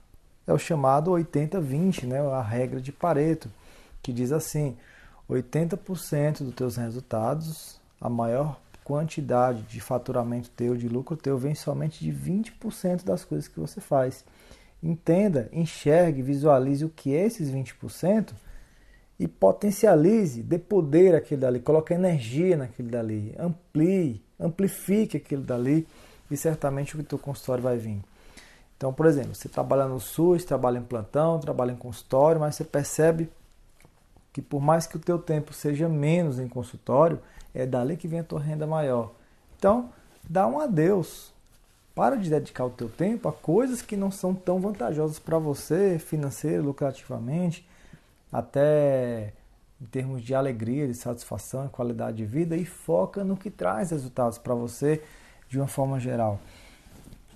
É 0.47 0.53
o 0.53 0.59
chamado 0.59 1.11
80-20, 1.12 2.05
né? 2.05 2.21
a 2.21 2.43
regra 2.43 2.81
de 2.81 2.93
Pareto, 2.93 3.51
que 4.03 4.12
diz 4.12 4.33
assim: 4.33 4.77
80% 5.29 6.43
dos 6.43 6.55
teus 6.55 6.77
resultados, 6.77 7.81
a 8.01 8.09
maior 8.09 8.59
quantidade 8.90 9.62
de 9.62 9.81
faturamento 9.81 10.50
teu, 10.50 10.76
de 10.76 10.88
lucro 10.88 11.16
teu, 11.16 11.38
vem 11.38 11.55
somente 11.55 12.05
de 12.05 12.11
20% 12.11 13.05
das 13.05 13.24
coisas 13.24 13.46
que 13.46 13.61
você 13.61 13.81
faz. 13.81 14.24
Entenda, 14.83 15.48
enxergue, 15.53 16.22
visualize 16.22 16.85
o 16.85 16.88
que 16.88 17.14
é 17.14 17.24
esses 17.24 17.53
20% 17.53 18.33
e 19.16 19.29
potencialize, 19.29 20.42
dê 20.42 20.59
poder 20.59 21.14
aquele 21.14 21.40
dali, 21.40 21.61
coloque 21.61 21.94
energia 21.94 22.57
naquele 22.57 22.88
dali, 22.88 23.33
amplie, 23.38 24.20
amplifique 24.40 25.18
aquele 25.18 25.42
dali 25.42 25.87
e 26.29 26.37
certamente 26.37 26.98
o 26.98 27.05
teu 27.05 27.18
consultório 27.18 27.62
vai 27.62 27.79
vir. 27.79 28.00
Então, 28.76 28.92
por 28.92 29.07
exemplo, 29.07 29.37
você 29.37 29.48
trabalha 29.48 29.87
no 29.87 30.00
SUS, 30.00 30.44
trabalha 30.44 30.79
em 30.79 30.83
plantão, 30.83 31.38
trabalha 31.38 31.70
em 31.70 31.76
consultório, 31.76 32.40
mas 32.40 32.57
você 32.57 32.64
percebe 32.64 33.31
que 34.33 34.42
por 34.42 34.61
mais 34.61 34.85
que 34.85 34.96
o 34.96 35.00
teu 35.00 35.16
tempo 35.16 35.53
seja 35.53 35.88
menos 35.88 36.40
em 36.40 36.48
consultório, 36.48 37.20
é 37.54 37.66
dali 37.66 37.96
que 37.96 38.08
vem 38.08 38.20
a 38.20 38.24
tua 38.24 38.40
renda 38.40 38.66
maior. 38.66 39.12
Então, 39.56 39.90
dá 40.28 40.46
um 40.46 40.60
adeus. 40.60 41.32
Para 41.94 42.16
de 42.16 42.30
dedicar 42.30 42.64
o 42.64 42.70
teu 42.70 42.88
tempo 42.88 43.28
a 43.28 43.32
coisas 43.32 43.82
que 43.82 43.96
não 43.96 44.10
são 44.10 44.34
tão 44.34 44.60
vantajosas 44.60 45.18
para 45.18 45.38
você, 45.38 45.98
financeiro, 45.98 46.62
lucrativamente, 46.62 47.68
até 48.32 49.32
em 49.80 49.86
termos 49.86 50.22
de 50.22 50.34
alegria, 50.34 50.86
de 50.86 50.94
satisfação 50.94 51.68
qualidade 51.68 52.18
de 52.18 52.26
vida 52.26 52.56
e 52.56 52.64
foca 52.64 53.24
no 53.24 53.36
que 53.36 53.50
traz 53.50 53.90
resultados 53.90 54.38
para 54.38 54.54
você 54.54 55.02
de 55.48 55.58
uma 55.58 55.66
forma 55.66 55.98
geral. 55.98 56.38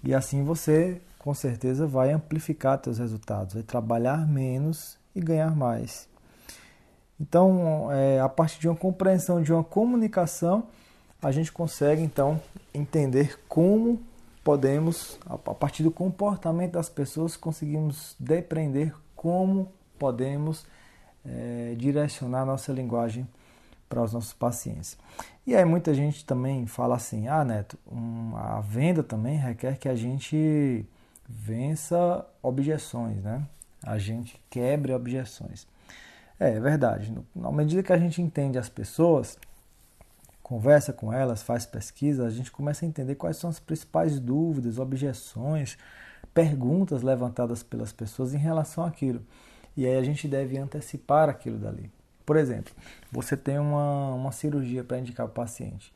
E 0.02 0.14
assim 0.14 0.44
você, 0.44 1.00
com 1.18 1.34
certeza, 1.34 1.86
vai 1.86 2.12
amplificar 2.12 2.80
seus 2.82 2.98
resultados, 2.98 3.54
vai 3.54 3.62
trabalhar 3.62 4.26
menos 4.26 4.98
e 5.14 5.20
ganhar 5.20 5.56
mais. 5.56 6.06
Então, 7.24 7.90
é, 7.90 8.20
a 8.20 8.28
partir 8.28 8.60
de 8.60 8.68
uma 8.68 8.76
compreensão, 8.76 9.42
de 9.42 9.50
uma 9.50 9.64
comunicação, 9.64 10.64
a 11.22 11.32
gente 11.32 11.50
consegue 11.50 12.02
então 12.02 12.38
entender 12.74 13.40
como 13.48 13.98
podemos, 14.44 15.18
a 15.24 15.38
partir 15.38 15.82
do 15.82 15.90
comportamento 15.90 16.72
das 16.72 16.90
pessoas, 16.90 17.34
conseguimos 17.34 18.14
depreender 18.20 18.94
como 19.16 19.72
podemos 19.98 20.66
é, 21.24 21.74
direcionar 21.78 22.44
nossa 22.44 22.70
linguagem 22.74 23.26
para 23.88 24.02
os 24.02 24.12
nossos 24.12 24.34
pacientes. 24.34 24.98
E 25.46 25.56
aí 25.56 25.64
muita 25.64 25.94
gente 25.94 26.26
também 26.26 26.66
fala 26.66 26.96
assim, 26.96 27.26
ah 27.26 27.42
Neto, 27.42 27.78
a 28.36 28.60
venda 28.60 29.02
também 29.02 29.38
requer 29.38 29.78
que 29.78 29.88
a 29.88 29.94
gente 29.94 30.84
vença 31.26 32.26
objeções, 32.42 33.22
né? 33.22 33.42
A 33.82 33.96
gente 33.96 34.38
quebre 34.50 34.92
objeções. 34.92 35.66
É, 36.38 36.50
é 36.50 36.60
verdade. 36.60 37.12
Na 37.34 37.50
medida 37.52 37.82
que 37.82 37.92
a 37.92 37.98
gente 37.98 38.20
entende 38.20 38.58
as 38.58 38.68
pessoas, 38.68 39.38
conversa 40.42 40.92
com 40.92 41.12
elas, 41.12 41.42
faz 41.42 41.64
pesquisa, 41.64 42.26
a 42.26 42.30
gente 42.30 42.50
começa 42.50 42.84
a 42.84 42.88
entender 42.88 43.14
quais 43.14 43.36
são 43.36 43.50
as 43.50 43.58
principais 43.58 44.20
dúvidas, 44.20 44.78
objeções, 44.78 45.78
perguntas 46.32 47.02
levantadas 47.02 47.62
pelas 47.62 47.92
pessoas 47.92 48.34
em 48.34 48.38
relação 48.38 48.84
àquilo. 48.84 49.22
E 49.76 49.86
aí 49.86 49.96
a 49.96 50.02
gente 50.02 50.28
deve 50.28 50.58
antecipar 50.58 51.28
aquilo 51.28 51.58
dali. 51.58 51.90
Por 52.26 52.36
exemplo, 52.36 52.72
você 53.10 53.36
tem 53.36 53.58
uma, 53.58 54.14
uma 54.14 54.32
cirurgia 54.32 54.82
para 54.82 54.98
indicar 54.98 55.26
o 55.26 55.30
paciente. 55.30 55.92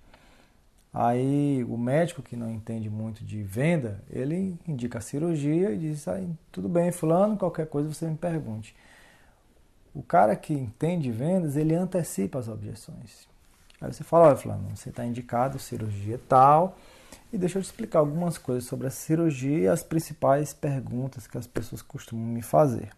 Aí 0.93 1.65
o 1.65 1.77
médico 1.77 2.23
que 2.23 2.37
não 2.37 2.51
entende 2.51 2.89
muito 2.89 3.25
de 3.25 3.43
venda, 3.43 4.03
ele 4.11 4.57
indica 4.67 4.99
a 4.99 5.03
cirurgia 5.03 5.71
e 5.71 5.79
diz, 5.79 6.09
ah, 6.09 6.21
tudo 6.51 6.69
bem, 6.69 6.91
fulano, 6.91 7.37
qualquer 7.37 7.67
coisa 7.67 7.93
você 7.93 8.07
me 8.07 8.17
pergunte. 8.17 8.75
O 9.99 10.03
cara 10.05 10.37
que 10.37 10.55
entende 10.55 11.11
vendas, 11.11 11.57
ele 11.57 11.75
antecipa 11.75 12.39
as 12.39 12.47
objeções. 12.47 13.27
Aí 13.81 13.93
você 13.93 14.05
fala, 14.05 14.29
olha, 14.29 14.37
fulano, 14.37 14.77
você 14.77 14.91
está 14.91 15.05
indicado 15.05 15.59
cirurgia 15.59 16.21
tal, 16.29 16.79
e 17.33 17.37
deixa 17.37 17.59
eu 17.59 17.63
te 17.63 17.65
explicar 17.65 17.99
algumas 17.99 18.39
coisas 18.39 18.63
sobre 18.63 18.87
a 18.87 18.91
cirurgia 18.91 19.59
e 19.59 19.67
as 19.67 19.83
principais 19.83 20.55
perguntas 20.55 21.27
que 21.27 21.37
as 21.37 21.49
pessoas 21.49 21.83
costumam 21.83 22.25
me 22.25 22.43
fazer. 22.43 22.91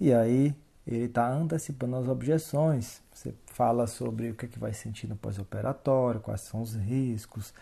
E 0.00 0.12
aí 0.12 0.52
ele 0.84 1.04
está 1.04 1.30
antecipando 1.30 1.94
as 1.94 2.08
objeções. 2.08 3.00
Você 3.14 3.32
fala 3.46 3.86
sobre 3.86 4.30
o 4.30 4.34
que, 4.34 4.46
é 4.46 4.48
que 4.48 4.58
vai 4.58 4.72
sentir 4.72 5.06
no 5.06 5.14
pós-operatório, 5.14 6.20
quais 6.20 6.40
são 6.40 6.60
os 6.60 6.74
riscos, 6.74 7.54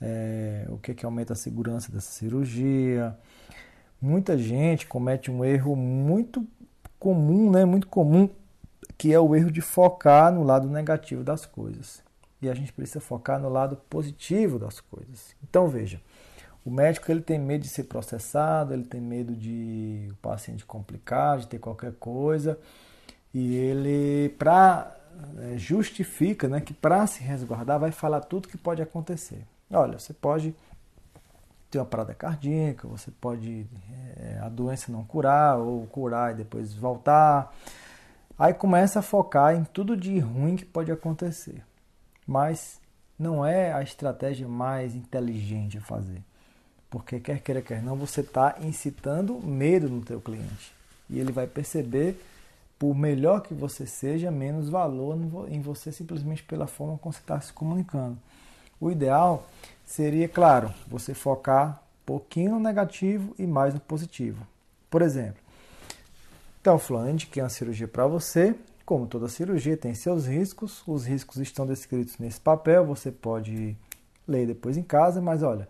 é, 0.00 0.64
o 0.70 0.78
que, 0.78 0.92
é 0.92 0.94
que 0.94 1.04
aumenta 1.04 1.34
a 1.34 1.36
segurança 1.36 1.92
dessa 1.92 2.12
cirurgia. 2.12 3.14
Muita 4.00 4.38
gente 4.38 4.86
comete 4.86 5.30
um 5.30 5.44
erro 5.44 5.76
muito 5.76 6.48
comum, 7.00 7.50
né, 7.50 7.64
muito 7.64 7.88
comum, 7.88 8.28
que 8.96 9.12
é 9.12 9.18
o 9.18 9.34
erro 9.34 9.50
de 9.50 9.62
focar 9.62 10.30
no 10.30 10.44
lado 10.44 10.68
negativo 10.68 11.24
das 11.24 11.46
coisas. 11.46 12.02
E 12.40 12.48
a 12.48 12.54
gente 12.54 12.72
precisa 12.72 13.00
focar 13.00 13.40
no 13.40 13.48
lado 13.48 13.76
positivo 13.88 14.58
das 14.58 14.78
coisas. 14.78 15.34
Então 15.42 15.66
veja, 15.66 16.00
o 16.64 16.70
médico 16.70 17.10
ele 17.10 17.22
tem 17.22 17.38
medo 17.38 17.62
de 17.62 17.68
ser 17.68 17.84
processado, 17.84 18.74
ele 18.74 18.84
tem 18.84 19.00
medo 19.00 19.34
de 19.34 20.08
o 20.10 20.14
paciente 20.16 20.64
complicar, 20.64 21.38
de 21.38 21.46
ter 21.46 21.58
qualquer 21.58 21.92
coisa, 21.94 22.58
e 23.32 23.56
ele 23.56 24.28
para 24.38 24.94
é, 25.38 25.56
justifica, 25.56 26.48
né, 26.48 26.60
que 26.60 26.74
para 26.74 27.06
se 27.06 27.22
resguardar 27.22 27.80
vai 27.80 27.92
falar 27.92 28.20
tudo 28.20 28.48
que 28.48 28.58
pode 28.58 28.82
acontecer. 28.82 29.46
Olha, 29.72 29.98
você 29.98 30.12
pode 30.12 30.54
ter 31.70 31.78
uma 31.78 31.86
parada 31.86 32.12
cardíaca, 32.12 32.88
você 32.88 33.10
pode 33.10 33.66
é, 34.16 34.38
a 34.42 34.48
doença 34.48 34.90
não 34.90 35.04
curar 35.04 35.56
ou 35.58 35.86
curar 35.86 36.32
e 36.32 36.38
depois 36.38 36.74
voltar. 36.74 37.54
Aí 38.38 38.52
começa 38.52 38.98
a 38.98 39.02
focar 39.02 39.54
em 39.54 39.64
tudo 39.64 39.96
de 39.96 40.18
ruim 40.18 40.56
que 40.56 40.64
pode 40.64 40.90
acontecer. 40.90 41.62
Mas 42.26 42.80
não 43.18 43.44
é 43.44 43.72
a 43.72 43.82
estratégia 43.82 44.48
mais 44.48 44.94
inteligente 44.94 45.78
a 45.78 45.80
fazer. 45.80 46.22
Porque 46.88 47.20
quer 47.20 47.40
queira, 47.40 47.62
quer 47.62 47.82
não, 47.82 47.94
você 47.94 48.20
está 48.20 48.56
incitando 48.62 49.38
medo 49.38 49.88
no 49.88 50.00
teu 50.00 50.20
cliente. 50.20 50.74
E 51.08 51.20
ele 51.20 51.30
vai 51.30 51.46
perceber, 51.46 52.20
por 52.78 52.96
melhor 52.96 53.42
que 53.42 53.54
você 53.54 53.86
seja, 53.86 54.30
menos 54.30 54.68
valor 54.68 55.16
em 55.48 55.60
você 55.60 55.92
simplesmente 55.92 56.42
pela 56.42 56.66
forma 56.66 56.98
como 56.98 57.12
você 57.12 57.20
está 57.20 57.40
se 57.40 57.52
comunicando. 57.52 58.18
O 58.80 58.90
ideal 58.90 59.46
seria, 59.84 60.28
claro, 60.28 60.72
você 60.88 61.12
focar 61.12 61.82
um 62.02 62.06
pouquinho 62.06 62.52
no 62.52 62.60
negativo 62.60 63.34
e 63.38 63.46
mais 63.46 63.74
no 63.74 63.80
positivo. 63.80 64.46
Por 64.88 65.02
exemplo, 65.02 65.40
então, 66.60 66.78
fulano, 66.78 67.10
indiquei 67.10 67.42
uma 67.42 67.48
cirurgia 67.48 67.88
para 67.88 68.06
você. 68.06 68.54
Como 68.84 69.06
toda 69.06 69.28
cirurgia 69.28 69.76
tem 69.76 69.94
seus 69.94 70.26
riscos, 70.26 70.82
os 70.86 71.06
riscos 71.06 71.36
estão 71.38 71.66
descritos 71.66 72.18
nesse 72.18 72.40
papel, 72.40 72.84
você 72.84 73.10
pode 73.10 73.76
ler 74.26 74.46
depois 74.46 74.76
em 74.76 74.82
casa, 74.82 75.20
mas 75.20 75.42
olha, 75.42 75.68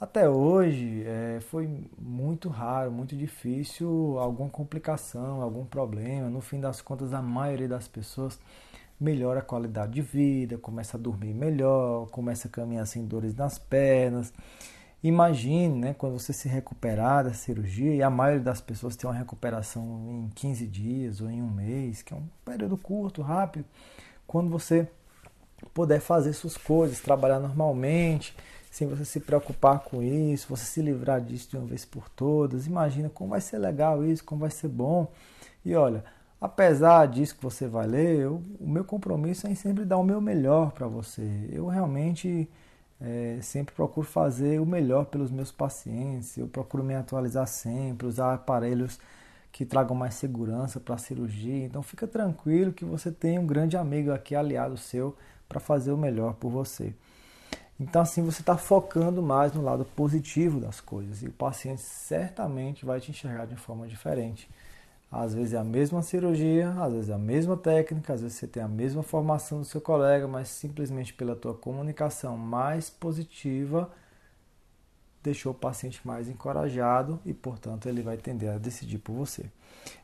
até 0.00 0.28
hoje 0.28 1.04
é, 1.06 1.38
foi 1.48 1.68
muito 1.96 2.48
raro, 2.48 2.90
muito 2.90 3.14
difícil 3.14 4.18
alguma 4.18 4.48
complicação, 4.48 5.40
algum 5.40 5.64
problema. 5.64 6.28
No 6.28 6.40
fim 6.40 6.60
das 6.60 6.80
contas, 6.80 7.12
a 7.12 7.22
maioria 7.22 7.68
das 7.68 7.86
pessoas 7.86 8.38
melhora 9.02 9.40
a 9.40 9.42
qualidade 9.42 9.92
de 9.92 10.02
vida, 10.02 10.56
começa 10.56 10.96
a 10.96 11.00
dormir 11.00 11.34
melhor, 11.34 12.08
começa 12.10 12.48
a 12.48 12.50
caminhar 12.50 12.86
sem 12.86 13.04
dores 13.04 13.34
nas 13.34 13.58
pernas. 13.58 14.32
Imagine 15.02 15.80
né, 15.80 15.94
quando 15.94 16.18
você 16.18 16.32
se 16.32 16.48
recuperar 16.48 17.24
da 17.24 17.32
cirurgia, 17.32 17.92
e 17.92 18.02
a 18.02 18.08
maioria 18.08 18.40
das 18.40 18.60
pessoas 18.60 18.94
tem 18.94 19.10
uma 19.10 19.16
recuperação 19.16 19.82
em 20.08 20.30
15 20.32 20.66
dias 20.68 21.20
ou 21.20 21.28
em 21.28 21.42
um 21.42 21.50
mês, 21.50 22.02
que 22.02 22.14
é 22.14 22.16
um 22.16 22.24
período 22.44 22.76
curto, 22.76 23.20
rápido. 23.20 23.64
Quando 24.26 24.48
você 24.48 24.88
puder 25.74 26.00
fazer 26.00 26.32
suas 26.32 26.56
coisas, 26.56 27.00
trabalhar 27.00 27.40
normalmente, 27.40 28.34
sem 28.70 28.86
você 28.86 29.04
se 29.04 29.18
preocupar 29.18 29.80
com 29.80 30.02
isso, 30.02 30.46
você 30.48 30.64
se 30.64 30.80
livrar 30.80 31.20
disso 31.20 31.50
de 31.50 31.56
uma 31.56 31.66
vez 31.66 31.84
por 31.84 32.08
todas. 32.08 32.68
Imagina 32.68 33.10
como 33.10 33.30
vai 33.30 33.40
ser 33.40 33.58
legal 33.58 34.04
isso, 34.04 34.24
como 34.24 34.42
vai 34.42 34.50
ser 34.50 34.68
bom. 34.68 35.10
E 35.64 35.74
olha, 35.74 36.04
apesar 36.42 37.06
disso 37.06 37.36
que 37.36 37.42
você 37.42 37.68
vai 37.68 37.86
ler, 37.86 38.18
eu, 38.18 38.42
o 38.58 38.68
meu 38.68 38.84
compromisso 38.84 39.46
é 39.46 39.50
em 39.50 39.54
sempre 39.54 39.84
dar 39.84 39.96
o 39.98 40.02
meu 40.02 40.20
melhor 40.20 40.72
para 40.72 40.88
você. 40.88 41.22
Eu 41.52 41.68
realmente 41.68 42.48
é, 43.00 43.38
sempre 43.40 43.72
procuro 43.72 44.04
fazer 44.04 44.60
o 44.60 44.66
melhor 44.66 45.06
pelos 45.06 45.30
meus 45.30 45.52
pacientes, 45.52 46.36
eu 46.36 46.48
procuro 46.48 46.82
me 46.82 46.96
atualizar 46.96 47.46
sempre, 47.46 48.08
usar 48.08 48.34
aparelhos 48.34 48.98
que 49.52 49.64
tragam 49.64 49.94
mais 49.94 50.14
segurança 50.14 50.80
para 50.80 50.96
a 50.96 50.98
cirurgia. 50.98 51.64
Então 51.64 51.80
fica 51.80 52.08
tranquilo 52.08 52.72
que 52.72 52.84
você 52.84 53.12
tem 53.12 53.38
um 53.38 53.46
grande 53.46 53.76
amigo 53.76 54.10
aqui 54.10 54.34
aliado 54.34 54.76
seu 54.76 55.16
para 55.48 55.60
fazer 55.60 55.92
o 55.92 55.96
melhor 55.96 56.34
por 56.34 56.50
você. 56.50 56.92
Então 57.78 58.02
assim 58.02 58.20
você 58.20 58.42
está 58.42 58.56
focando 58.56 59.22
mais 59.22 59.52
no 59.52 59.62
lado 59.62 59.84
positivo 59.84 60.58
das 60.58 60.80
coisas 60.80 61.22
e 61.22 61.28
o 61.28 61.32
paciente 61.32 61.82
certamente 61.82 62.84
vai 62.84 63.00
te 63.00 63.12
enxergar 63.12 63.46
de 63.46 63.54
forma 63.54 63.86
diferente. 63.86 64.48
Às 65.12 65.34
vezes 65.34 65.52
é 65.52 65.58
a 65.58 65.64
mesma 65.64 66.00
cirurgia, 66.02 66.70
às 66.70 66.92
vezes 66.94 67.10
é 67.10 67.12
a 67.12 67.18
mesma 67.18 67.54
técnica, 67.54 68.14
às 68.14 68.22
vezes 68.22 68.38
você 68.38 68.46
tem 68.46 68.62
a 68.62 68.68
mesma 68.68 69.02
formação 69.02 69.58
do 69.58 69.64
seu 69.66 69.78
colega, 69.80 70.26
mas 70.26 70.48
simplesmente 70.48 71.12
pela 71.12 71.36
tua 71.36 71.54
comunicação 71.54 72.34
mais 72.38 72.88
positiva 72.88 73.90
deixou 75.22 75.52
o 75.52 75.54
paciente 75.54 76.00
mais 76.04 76.28
encorajado 76.28 77.20
e, 77.24 77.32
portanto, 77.32 77.88
ele 77.88 78.02
vai 78.02 78.16
tender 78.16 78.50
a 78.50 78.58
decidir 78.58 78.98
por 78.98 79.12
você. 79.12 79.44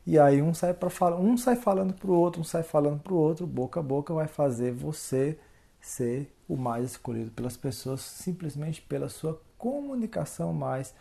E 0.06 0.18
aí 0.18 0.42
um 0.42 0.54
sai 0.54 0.74
para 0.74 0.90
falar, 0.90 1.16
um 1.16 1.36
sai 1.36 1.56
falando 1.56 1.94
para 1.94 2.10
o 2.10 2.14
outro, 2.14 2.42
um 2.42 2.44
sai 2.44 2.62
falando 2.62 3.00
para 3.00 3.12
o 3.12 3.16
outro, 3.16 3.46
boca 3.46 3.80
a 3.80 3.82
boca 3.82 4.12
vai 4.14 4.28
fazer 4.28 4.72
você 4.72 5.38
ser 5.80 6.32
o 6.46 6.56
mais 6.56 6.84
escolhido 6.84 7.30
pelas 7.30 7.56
pessoas 7.56 8.00
simplesmente 8.02 8.82
pela 8.82 9.08
sua 9.08 9.40
comunicação 9.56 10.52
mais 10.52 10.94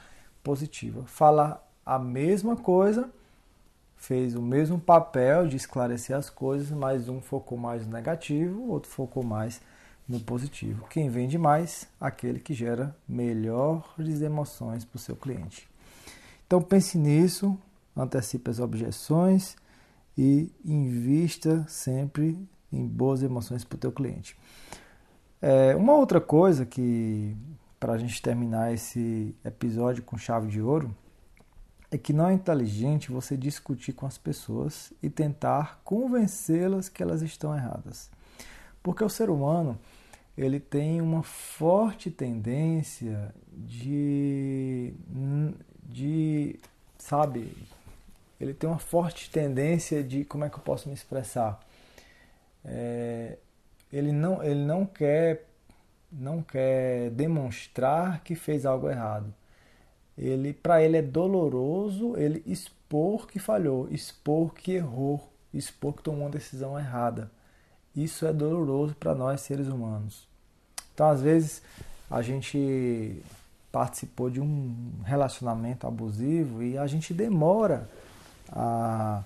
positiva. 0.44 1.04
Falar 1.06 1.64
a 1.86 2.00
mesma 2.00 2.56
coisa, 2.56 3.10
fez 4.08 4.36
o 4.36 4.42
mesmo 4.42 4.80
papel 4.80 5.50
de 5.50 5.58
esclarecer 5.58 6.16
as 6.16 6.30
coisas, 6.30 6.72
mas 6.72 7.10
um 7.10 7.20
focou 7.20 7.58
mais 7.58 7.86
no 7.86 7.92
negativo, 7.92 8.62
o 8.62 8.70
outro 8.70 8.90
focou 8.90 9.22
mais 9.22 9.60
no 10.08 10.18
positivo. 10.18 10.88
Quem 10.90 11.10
vende 11.10 11.38
mais, 11.38 11.90
aquele 12.00 12.40
que 12.40 12.54
gera 12.54 12.96
melhores 13.06 14.22
emoções 14.22 14.86
para 14.86 14.96
o 14.96 15.00
seu 15.00 15.14
cliente. 15.14 15.70
Então 16.46 16.62
pense 16.62 16.98
nisso, 16.98 17.60
antecipe 17.98 18.50
as 18.50 18.62
objeções 18.62 19.58
e 20.18 20.50
invista 20.64 21.66
sempre 21.68 22.40
em 22.72 22.88
boas 22.88 23.22
emoções 23.22 23.66
para 23.66 23.76
o 23.76 23.80
teu 23.80 23.92
cliente. 23.92 24.38
É, 25.42 25.76
uma 25.76 25.94
outra 25.94 26.22
coisa 26.22 26.66
que, 26.66 27.36
para 27.78 27.92
a 27.92 27.98
gente 27.98 28.22
terminar 28.22 28.74
esse 28.74 29.36
episódio 29.44 30.02
com 30.02 30.18
chave 30.18 30.48
de 30.48 30.62
ouro, 30.62 30.96
é 31.90 31.98
que 31.98 32.12
não 32.12 32.28
é 32.28 32.34
inteligente 32.34 33.12
você 33.12 33.38
discutir 33.38 33.94
com 33.94 34.06
as 34.06 34.18
pessoas 34.18 34.92
e 35.02 35.10
tentar 35.10 35.80
convencê-las 35.84 36.90
que 36.90 37.02
elas 37.02 37.22
estão 37.22 37.56
erradas. 37.56 38.10
Porque 38.84 39.04
o 39.04 39.10
ser 39.10 39.30
humano 39.30 39.78
ele 40.38 40.60
tem 40.60 41.02
uma 41.02 41.24
forte 41.24 42.12
tendência 42.12 43.34
de, 43.52 44.94
de, 45.84 46.60
sabe, 46.98 47.52
ele 48.40 48.54
tem 48.54 48.70
uma 48.70 48.78
forte 48.78 49.32
tendência 49.32 50.04
de, 50.04 50.24
como 50.24 50.46
é 50.46 50.50
que 50.50 50.56
eu 50.56 50.62
posso 50.62 50.88
me 50.88 50.94
expressar? 50.94 51.60
É, 52.64 53.38
ele 53.92 54.12
não, 54.12 54.44
ele 54.44 54.64
não 54.64 54.86
quer, 54.86 55.46
não 56.12 56.44
quer 56.44 57.10
demonstrar 57.12 58.22
que 58.24 58.36
fez 58.36 58.66
algo 58.66 58.90
errado. 58.90 59.34
Ele, 60.18 60.52
para 60.52 60.82
ele 60.82 60.98
é 60.98 61.02
doloroso 61.02 62.18
ele 62.18 62.42
expor 62.46 63.28
que 63.28 63.38
falhou, 63.38 63.88
expor 63.92 64.54
que 64.54 64.72
errou, 64.72 65.30
expor 65.54 65.94
que 65.94 66.04
tomou 66.04 66.22
uma 66.22 66.30
decisão 66.30 66.78
errada. 66.78 67.30
Isso 67.96 68.26
é 68.26 68.34
doloroso 68.34 68.96
para 68.96 69.14
nós 69.14 69.42
seres 69.42 69.68
humanos. 69.68 70.28
Então, 70.94 71.10
às 71.10 71.22
vezes, 71.22 71.62
a 72.10 72.22
gente 72.22 73.22
participou 73.72 74.30
de 74.30 74.42
um 74.42 74.76
relacionamento 75.04 75.86
abusivo 75.86 76.64
e 76.64 76.78
a 76.78 76.88
gente 76.88 77.14
demora 77.14 77.88
a 78.50 79.24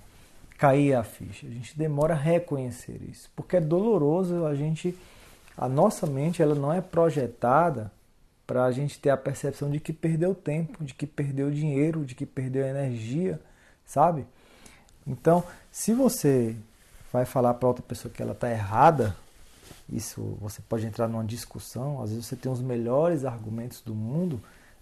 cair 0.57 0.93
a 0.93 1.03
ficha, 1.03 1.47
a 1.47 1.49
gente 1.49 1.77
demora 1.77 2.13
a 2.13 2.17
reconhecer 2.17 3.01
isso, 3.09 3.29
porque 3.35 3.57
é 3.57 3.61
doloroso 3.61 4.45
a 4.45 4.53
gente, 4.53 4.97
a 5.57 5.67
nossa 5.67 6.05
mente 6.05 6.41
ela 6.41 6.53
não 6.53 6.71
é 6.71 6.81
projetada 6.81 7.91
para 8.51 8.65
a 8.65 8.71
gente 8.73 8.99
ter 8.99 9.09
a 9.09 9.15
percepção 9.15 9.71
de 9.71 9.79
que 9.79 9.93
perdeu 9.93 10.35
tempo, 10.35 10.83
de 10.83 10.93
que 10.93 11.07
perdeu 11.07 11.49
dinheiro, 11.49 12.03
de 12.03 12.13
que 12.13 12.25
perdeu 12.25 12.67
energia, 12.67 13.39
sabe? 13.85 14.27
Então, 15.07 15.41
se 15.71 15.93
você 15.93 16.53
vai 17.13 17.23
falar 17.23 17.53
para 17.53 17.69
outra 17.69 17.81
pessoa 17.81 18.13
que 18.13 18.21
ela 18.21 18.33
está 18.33 18.51
errada, 18.51 19.15
isso 19.89 20.37
você 20.41 20.61
pode 20.67 20.85
entrar 20.85 21.07
numa 21.07 21.23
discussão, 21.23 22.01
às 22.01 22.09
vezes 22.09 22.25
você 22.25 22.35
tem 22.35 22.51
os 22.51 22.61
melhores 22.61 23.23
argumentos 23.23 23.79
do 23.79 23.95
mundo, 23.95 24.41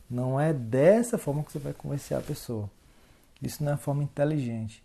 não 0.10 0.40
é 0.40 0.52
dessa 0.52 1.20
forma 1.20 1.44
que 1.44 1.52
você 1.52 1.60
vai 1.60 1.74
convencer 1.74 2.18
a 2.18 2.22
pessoa. 2.22 2.68
Isso 3.40 3.64
não 3.64 3.74
é 3.74 3.76
uma 3.76 3.78
forma 3.78 4.02
inteligente. 4.02 4.82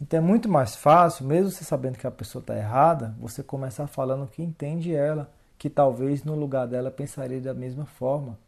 Então 0.00 0.16
é 0.18 0.22
muito 0.22 0.48
mais 0.48 0.74
fácil, 0.74 1.26
mesmo 1.26 1.50
você 1.50 1.62
sabendo 1.62 1.98
que 1.98 2.06
a 2.06 2.10
pessoa 2.10 2.40
está 2.40 2.56
errada, 2.56 3.14
você 3.20 3.42
começar 3.42 3.86
falando 3.86 4.26
que 4.26 4.42
entende 4.42 4.94
ela, 4.94 5.30
que 5.64 5.70
talvez 5.70 6.22
no 6.24 6.34
lugar 6.34 6.68
dela 6.68 6.90
pensaria 6.90 7.40
da 7.40 7.54
mesma 7.54 7.86
forma. 7.86 8.38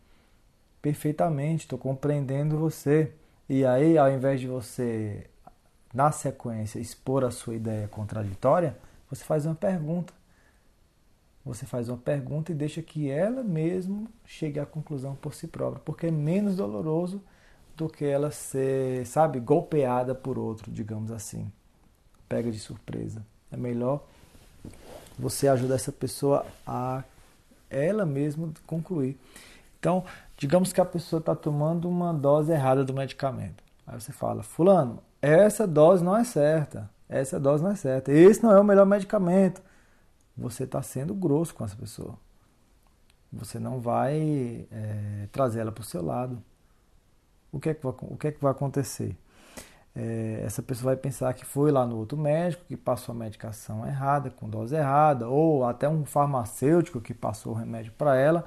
Perfeitamente, 0.83 1.65
estou 1.65 1.79
compreendendo 1.79 2.59
você. 2.59 3.11
E 3.49 3.65
aí, 3.65 3.97
ao 3.97 4.11
invés 4.11 4.39
de 4.39 4.47
você 4.47 5.25
na 5.95 6.13
sequência, 6.13 6.79
expor 6.79 7.25
a 7.25 7.31
sua 7.31 7.55
ideia 7.55 7.89
contraditória, 7.89 8.77
você 9.09 9.25
faz 9.25 9.47
uma 9.47 9.55
pergunta. 9.55 10.13
Você 11.43 11.65
faz 11.65 11.89
uma 11.89 11.97
pergunta 11.97 12.53
e 12.53 12.55
deixa 12.55 12.83
que 12.83 13.09
ela 13.09 13.43
mesmo 13.43 14.09
chegue 14.27 14.61
à 14.61 14.67
conclusão 14.67 15.15
por 15.15 15.33
si 15.33 15.49
própria, 15.49 15.81
porque 15.87 16.09
é 16.09 16.11
menos 16.11 16.57
doloroso 16.57 17.23
do 17.75 17.89
que 17.89 18.05
ela 18.05 18.31
ser, 18.31 19.07
sabe, 19.07 19.41
golpeada 19.41 20.15
por 20.15 20.39
outro, 20.39 20.71
digamos 20.71 21.11
assim. 21.11 21.51
Pega 22.29 22.51
de 22.51 22.59
surpresa. 22.59 23.25
É 23.51 23.57
melhor 23.57 24.07
você 25.19 25.49
ajudar 25.49 25.77
essa 25.77 25.93
pessoa 25.93 26.45
a 26.67 27.03
ela 27.71 28.07
mesma 28.07 28.51
concluir. 28.67 29.19
Então, 29.79 30.05
digamos 30.37 30.73
que 30.73 30.81
a 30.81 30.85
pessoa 30.85 31.21
está 31.21 31.35
tomando 31.35 31.89
uma 31.89 32.13
dose 32.13 32.53
errada 32.53 32.85
do 32.85 32.93
medicamento. 32.93 33.63
Aí 33.87 34.01
você 34.01 34.13
fala, 34.13 34.43
fulano, 34.43 35.03
essa 35.23 35.67
dose 35.67 36.03
não 36.03 36.17
é 36.17 36.25
certa, 36.25 36.91
essa 37.09 37.39
dose 37.39 37.63
não 37.63 37.71
é 37.71 37.77
certa, 37.77 38.13
esse 38.13 38.43
não 38.43 38.53
é 38.53 38.61
o 38.61 38.65
melhor 38.65 38.87
medicamento. 38.87 39.63
Você 40.37 40.65
está 40.65 40.83
sendo 40.83 41.15
grosso 41.15 41.55
com 41.55 41.65
essa 41.65 41.77
pessoa. 41.77 42.15
Você 43.33 43.59
não 43.59 43.81
vai 43.81 44.67
é, 44.71 45.29
trazer 45.33 45.61
ela 45.61 45.73
para 45.73 45.83
o 45.83 45.85
seu 45.85 46.05
lado. 46.05 46.43
O 47.51 47.59
que, 47.59 47.71
é 47.71 47.75
que 47.75 47.83
vai, 47.83 47.95
o 48.03 48.17
que 48.17 48.29
é 48.29 48.33
que 48.33 48.41
vai 48.41 48.51
acontecer? 48.53 49.17
É, 49.97 50.43
essa 50.45 50.63
pessoa 50.63 50.95
vai 50.95 50.97
pensar 50.97 51.33
que 51.33 51.45
foi 51.45 51.71
lá 51.71 51.87
no 51.87 51.97
outro 51.97 52.19
médico 52.19 52.65
que 52.69 52.77
passou 52.77 53.15
a 53.15 53.19
medicação 53.19 53.87
errada, 53.87 54.31
com 54.31 54.49
dose 54.49 54.77
errada, 54.77 55.29
ou 55.29 55.65
até 55.65 55.89
um 55.89 56.05
farmacêutico 56.05 57.01
que 57.01 57.15
passou 57.15 57.53
o 57.53 57.57
remédio 57.57 57.93
para 57.97 58.17
ela 58.17 58.47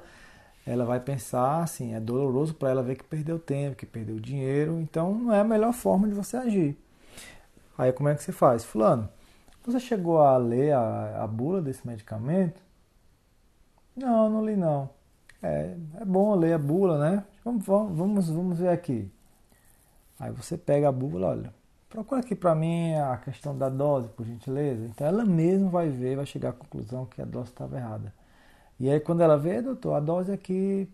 ela 0.66 0.84
vai 0.84 1.00
pensar 1.00 1.62
assim, 1.62 1.94
é 1.94 2.00
doloroso 2.00 2.54
para 2.54 2.70
ela 2.70 2.82
ver 2.82 2.96
que 2.96 3.04
perdeu 3.04 3.38
tempo, 3.38 3.76
que 3.76 3.86
perdeu 3.86 4.20
dinheiro, 4.20 4.78
então 4.80 5.14
não 5.14 5.32
é 5.34 5.40
a 5.40 5.44
melhor 5.44 5.72
forma 5.72 6.06
de 6.08 6.14
você 6.14 6.36
agir. 6.36 6.76
Aí 7.76 7.92
como 7.92 8.08
é 8.08 8.14
que 8.14 8.22
você 8.22 8.32
faz? 8.32 8.64
Fulano, 8.64 9.08
você 9.64 9.80
chegou 9.80 10.20
a 10.20 10.36
ler 10.36 10.72
a, 10.72 11.24
a 11.24 11.26
bula 11.26 11.62
desse 11.62 11.86
medicamento? 11.86 12.62
Não, 13.96 14.28
não 14.30 14.44
li 14.44 14.54
não. 14.56 14.90
É, 15.42 15.74
é 16.00 16.04
bom 16.04 16.34
ler 16.34 16.52
a 16.52 16.58
bula, 16.58 16.98
né? 16.98 17.24
Vamos, 17.44 17.64
vamos, 17.64 18.30
vamos 18.30 18.58
ver 18.58 18.68
aqui. 18.68 19.10
Aí 20.20 20.30
você 20.30 20.58
pega 20.58 20.88
a 20.88 20.92
bula, 20.92 21.28
olha, 21.28 21.54
procura 21.88 22.20
aqui 22.20 22.34
para 22.34 22.54
mim 22.54 22.94
a 22.94 23.16
questão 23.16 23.56
da 23.56 23.70
dose, 23.70 24.08
por 24.10 24.26
gentileza. 24.26 24.84
Então 24.84 25.06
ela 25.06 25.24
mesma 25.24 25.70
vai 25.70 25.88
ver, 25.88 26.16
vai 26.16 26.26
chegar 26.26 26.50
à 26.50 26.52
conclusão 26.52 27.06
que 27.06 27.22
a 27.22 27.24
dose 27.24 27.50
estava 27.50 27.78
errada. 27.78 28.12
E 28.78 28.90
aí 28.90 29.00
quando 29.00 29.22
ela 29.22 29.38
vê, 29.38 29.62
doutor, 29.62 29.94
a 29.94 30.00
dose 30.00 30.30
aqui 30.30 30.86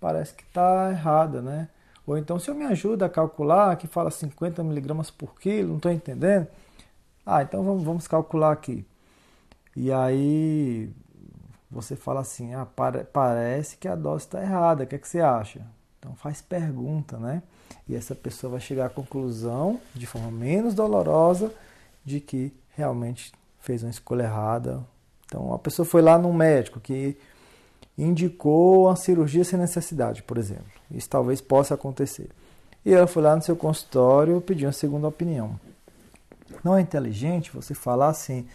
parece 0.00 0.34
que 0.34 0.42
está 0.42 0.90
errada, 0.90 1.40
né? 1.40 1.68
Ou 2.06 2.18
então, 2.18 2.38
se 2.38 2.50
eu 2.50 2.54
me 2.54 2.64
ajuda 2.64 3.06
a 3.06 3.08
calcular, 3.08 3.76
que 3.76 3.86
fala 3.86 4.10
50 4.10 4.64
miligramas 4.64 5.10
por 5.10 5.38
quilo, 5.38 5.68
não 5.68 5.76
estou 5.76 5.92
entendendo. 5.92 6.48
Ah, 7.24 7.42
então 7.42 7.62
vamos, 7.62 7.84
vamos 7.84 8.08
calcular 8.08 8.52
aqui. 8.52 8.84
E 9.76 9.92
aí 9.92 10.92
você 11.70 11.96
fala 11.96 12.20
assim, 12.20 12.54
ah, 12.54 12.66
parece 13.12 13.76
que 13.76 13.88
a 13.88 13.94
dose 13.94 14.24
está 14.24 14.42
errada, 14.42 14.84
o 14.84 14.86
que, 14.86 14.96
é 14.96 14.98
que 14.98 15.08
você 15.08 15.20
acha? 15.20 15.64
Então 15.98 16.14
faz 16.16 16.42
pergunta, 16.42 17.16
né? 17.18 17.42
E 17.88 17.94
essa 17.94 18.14
pessoa 18.14 18.52
vai 18.52 18.60
chegar 18.60 18.86
à 18.86 18.90
conclusão, 18.90 19.80
de 19.94 20.06
forma 20.06 20.30
menos 20.30 20.74
dolorosa, 20.74 21.52
de 22.04 22.20
que 22.20 22.52
realmente 22.76 23.32
fez 23.60 23.82
uma 23.82 23.90
escolha 23.90 24.24
errada. 24.24 24.82
Então 25.26 25.52
a 25.52 25.58
pessoa 25.58 25.86
foi 25.86 26.02
lá 26.02 26.18
no 26.18 26.32
médico 26.32 26.80
que 26.80 27.16
indicou 27.96 28.88
a 28.88 28.96
cirurgia 28.96 29.44
sem 29.44 29.58
necessidade, 29.58 30.22
por 30.22 30.38
exemplo. 30.38 30.64
Isso 30.90 31.08
talvez 31.08 31.40
possa 31.40 31.74
acontecer. 31.74 32.28
E 32.84 32.92
ela 32.92 33.06
foi 33.06 33.22
lá 33.22 33.36
no 33.36 33.42
seu 33.42 33.56
consultório 33.56 34.40
pediu 34.40 34.66
uma 34.66 34.72
segunda 34.72 35.06
opinião. 35.06 35.58
Não 36.64 36.76
é 36.76 36.80
inteligente 36.80 37.52
você 37.52 37.74
falar 37.74 38.08
assim: 38.08 38.46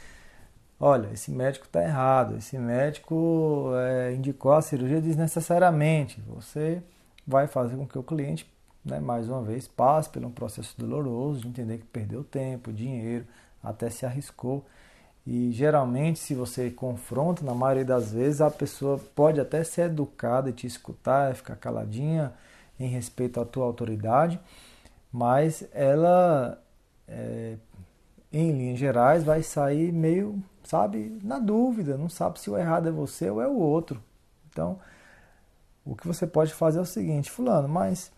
olha, 0.80 1.10
esse 1.14 1.32
médico 1.32 1.66
está 1.66 1.82
errado, 1.82 2.38
esse 2.38 2.58
médico 2.58 3.72
é, 3.76 4.14
indicou 4.14 4.54
a 4.54 4.62
cirurgia 4.62 5.02
desnecessariamente. 5.02 6.22
Você 6.28 6.82
vai 7.26 7.48
fazer 7.48 7.76
com 7.76 7.88
que 7.88 7.98
o 7.98 8.04
cliente 8.04 8.50
né, 8.84 9.00
mais 9.00 9.28
uma 9.30 9.42
vez, 9.42 9.68
passe 9.68 10.10
por 10.10 10.24
um 10.24 10.32
processo 10.32 10.76
doloroso 10.78 11.42
de 11.42 11.48
entender 11.48 11.80
que 11.80 11.86
perdeu 11.86 12.24
tempo, 12.24 12.72
dinheiro, 12.72 13.26
até 13.64 13.90
se 13.90 14.06
arriscou. 14.06 14.66
E 15.26 15.52
geralmente, 15.52 16.20
se 16.20 16.34
você 16.34 16.72
confronta, 16.72 17.44
na 17.44 17.54
maioria 17.54 17.84
das 17.84 18.14
vezes, 18.14 18.40
a 18.40 18.50
pessoa 18.50 18.98
pode 19.14 19.42
até 19.42 19.62
ser 19.64 19.88
educada 19.88 20.50
e 20.50 20.54
te 20.54 20.66
escutar, 20.66 21.36
ficar 21.36 21.58
caladinha 21.58 22.34
em 22.80 22.88
respeito 22.88 23.40
à 23.42 23.46
tua 23.46 23.66
autoridade, 23.66 24.40
mas 25.12 25.68
ela, 25.74 26.62
é, 27.08 27.58
em 28.32 28.52
linhas 28.52 28.80
gerais, 28.80 29.24
vai 29.24 29.44
sair 29.44 29.92
meio, 29.92 30.42
sabe, 30.64 31.20
na 31.22 31.40
dúvida, 31.40 31.98
não 31.98 32.08
sabe 32.08 32.40
se 32.40 32.50
o 32.50 32.58
errado 32.58 32.88
é 32.88 32.92
você 32.92 33.30
ou 33.30 33.42
é 33.42 33.48
o 33.48 33.58
outro. 33.58 34.02
Então, 34.50 34.80
o 35.86 35.96
que 35.96 36.08
você 36.08 36.26
pode 36.26 36.54
fazer 36.54 36.80
é 36.80 36.82
o 36.82 36.86
seguinte, 36.86 37.30
fulano, 37.30 37.68
mas 37.68 38.12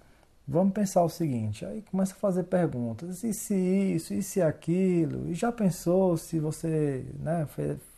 vamos 0.49 0.73
pensar 0.73 1.03
o 1.03 1.09
seguinte, 1.09 1.63
aí 1.63 1.83
começa 1.83 2.13
a 2.13 2.17
fazer 2.17 2.43
perguntas, 2.43 3.23
e 3.23 3.33
se 3.33 3.53
isso, 3.53 4.13
e 4.13 4.23
se 4.23 4.41
aquilo, 4.41 5.29
e 5.29 5.35
já 5.35 5.51
pensou 5.51 6.17
se 6.17 6.39
você 6.39 7.05
né, 7.19 7.47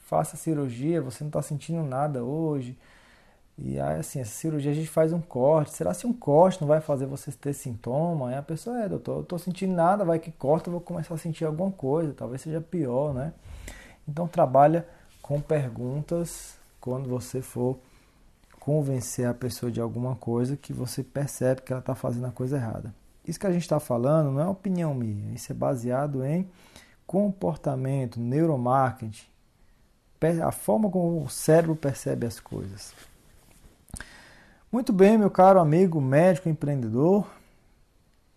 faça 0.01 0.35
cirurgia, 0.35 1.01
você 1.01 1.23
não 1.23 1.29
está 1.29 1.41
sentindo 1.41 1.81
nada 1.81 2.23
hoje, 2.23 2.77
e 3.57 3.79
aí 3.79 3.99
assim, 3.99 4.19
essa 4.19 4.31
cirurgia 4.31 4.71
a 4.71 4.75
gente 4.75 4.89
faz 4.89 5.13
um 5.13 5.21
corte, 5.21 5.71
será 5.71 5.93
se 5.93 6.05
um 6.05 6.11
corte 6.11 6.59
não 6.59 6.67
vai 6.67 6.81
fazer 6.81 7.05
você 7.05 7.31
ter 7.31 7.53
sintoma? 7.53 8.29
Aí 8.29 8.35
a 8.35 8.41
pessoa, 8.41 8.81
é 8.81 8.89
doutor, 8.89 9.17
eu 9.17 9.21
estou 9.21 9.39
sentindo 9.39 9.73
nada, 9.73 10.03
vai 10.03 10.19
que 10.19 10.31
corta, 10.31 10.67
eu 10.67 10.73
vou 10.73 10.81
começar 10.81 11.13
a 11.13 11.17
sentir 11.17 11.45
alguma 11.45 11.71
coisa, 11.71 12.13
talvez 12.13 12.41
seja 12.41 12.59
pior, 12.59 13.13
né? 13.13 13.33
Então 14.07 14.27
trabalha 14.27 14.85
com 15.21 15.39
perguntas 15.39 16.57
quando 16.81 17.07
você 17.07 17.41
for 17.41 17.77
convencer 18.61 19.25
a 19.25 19.33
pessoa 19.33 19.71
de 19.71 19.81
alguma 19.81 20.15
coisa 20.15 20.55
que 20.55 20.71
você 20.71 21.03
percebe 21.03 21.63
que 21.63 21.73
ela 21.73 21.79
está 21.79 21.95
fazendo 21.95 22.27
a 22.27 22.31
coisa 22.31 22.57
errada. 22.57 22.93
Isso 23.27 23.39
que 23.39 23.47
a 23.47 23.51
gente 23.51 23.63
está 23.63 23.79
falando 23.79 24.31
não 24.31 24.39
é 24.39 24.45
opinião 24.45 24.93
minha, 24.93 25.33
isso 25.33 25.51
é 25.51 25.55
baseado 25.55 26.23
em 26.23 26.47
comportamento, 27.07 28.19
neuromarketing, 28.19 29.25
a 30.45 30.51
forma 30.51 30.91
como 30.91 31.23
o 31.23 31.27
cérebro 31.27 31.75
percebe 31.75 32.27
as 32.27 32.39
coisas. 32.39 32.93
Muito 34.71 34.93
bem, 34.93 35.17
meu 35.17 35.31
caro 35.31 35.59
amigo 35.59 35.99
médico 35.99 36.47
empreendedor, 36.47 37.27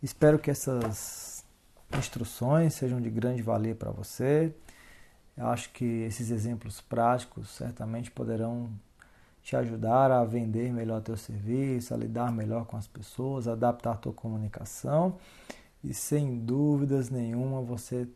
espero 0.02 0.38
que 0.38 0.50
essas 0.50 1.44
instruções 1.98 2.72
sejam 2.72 2.98
de 2.98 3.10
grande 3.10 3.42
valia 3.42 3.74
para 3.74 3.90
você. 3.90 4.54
Eu 5.36 5.48
acho 5.48 5.70
que 5.70 5.84
esses 5.84 6.30
exemplos 6.30 6.80
práticos 6.80 7.50
certamente 7.50 8.10
poderão 8.10 8.70
te 9.44 9.54
ajudar 9.54 10.10
a 10.10 10.24
vender 10.24 10.72
melhor 10.72 11.02
teu 11.02 11.18
serviço, 11.18 11.92
a 11.92 11.96
lidar 11.98 12.32
melhor 12.32 12.64
com 12.64 12.78
as 12.78 12.86
pessoas, 12.86 13.46
adaptar 13.46 13.98
tua 13.98 14.12
comunicação 14.12 15.18
e 15.84 15.92
sem 15.92 16.38
dúvidas 16.38 17.10
nenhuma 17.10 17.60
você 17.60 18.08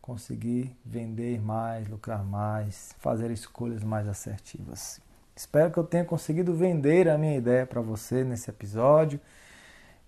conseguir 0.00 0.76
vender 0.84 1.40
mais, 1.42 1.88
lucrar 1.88 2.24
mais, 2.24 2.94
fazer 3.00 3.32
escolhas 3.32 3.82
mais 3.82 4.06
assertivas. 4.06 5.00
Espero 5.34 5.72
que 5.72 5.78
eu 5.78 5.84
tenha 5.84 6.04
conseguido 6.04 6.54
vender 6.54 7.08
a 7.08 7.18
minha 7.18 7.36
ideia 7.36 7.66
para 7.66 7.80
você 7.80 8.22
nesse 8.22 8.48
episódio 8.48 9.20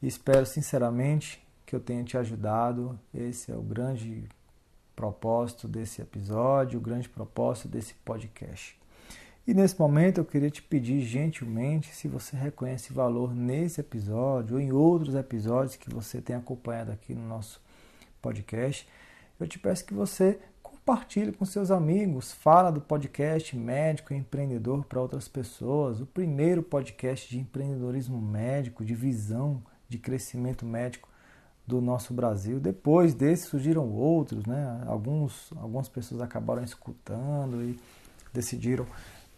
e 0.01 0.07
espero 0.07 0.47
sinceramente 0.47 1.45
que 1.67 1.75
eu 1.75 1.81
tenha 1.81 2.05
te 2.05 2.17
ajudado. 2.17 2.97
Esse 3.13 3.51
é 3.51 3.57
o 3.57 3.63
grande 3.63 4.29
propósito 4.95 5.67
desse 5.67 6.01
episódio, 6.01 6.79
o 6.79 6.83
grande 6.83 7.09
propósito 7.09 7.67
desse 7.67 7.95
podcast. 7.95 8.78
E 9.49 9.55
nesse 9.55 9.81
momento 9.81 10.19
eu 10.19 10.27
queria 10.27 10.51
te 10.51 10.61
pedir 10.61 11.01
gentilmente 11.01 11.95
se 11.95 12.07
você 12.07 12.37
reconhece 12.37 12.93
valor 12.93 13.35
nesse 13.35 13.81
episódio 13.81 14.57
ou 14.57 14.61
em 14.61 14.73
outros 14.73 15.15
episódios 15.15 15.75
que 15.75 15.89
você 15.89 16.21
tem 16.21 16.37
acompanhado 16.37 16.93
aqui 16.93 17.15
no 17.15 17.27
nosso 17.27 17.59
podcast. 18.21 18.87
Eu 19.41 19.49
te 19.49 19.59
peço 19.59 19.87
que 19.87 19.95
você 19.95 20.39
compartilhe 20.63 21.33
com 21.33 21.47
seus 21.47 21.71
amigos, 21.71 22.31
fala 22.31 22.71
do 22.71 22.79
podcast 22.79 23.57
Médico 23.57 24.13
e 24.13 24.19
Empreendedor 24.19 24.85
para 24.85 25.01
outras 25.01 25.29
pessoas, 25.29 25.99
o 25.99 26.05
primeiro 26.05 26.63
podcast 26.63 27.31
de 27.31 27.39
empreendedorismo 27.41 28.21
médico, 28.21 28.85
de 28.85 28.95
visão 28.95 29.63
de 29.89 29.97
crescimento 29.97 30.67
médico 30.67 31.09
do 31.67 31.81
nosso 31.81 32.13
Brasil. 32.13 32.61
Depois 32.61 33.15
desse 33.15 33.47
surgiram 33.47 33.89
outros, 33.89 34.45
né? 34.45 34.85
Alguns, 34.87 35.51
algumas 35.57 35.89
pessoas 35.89 36.21
acabaram 36.21 36.63
escutando 36.63 37.63
e 37.63 37.81
decidiram 38.31 38.87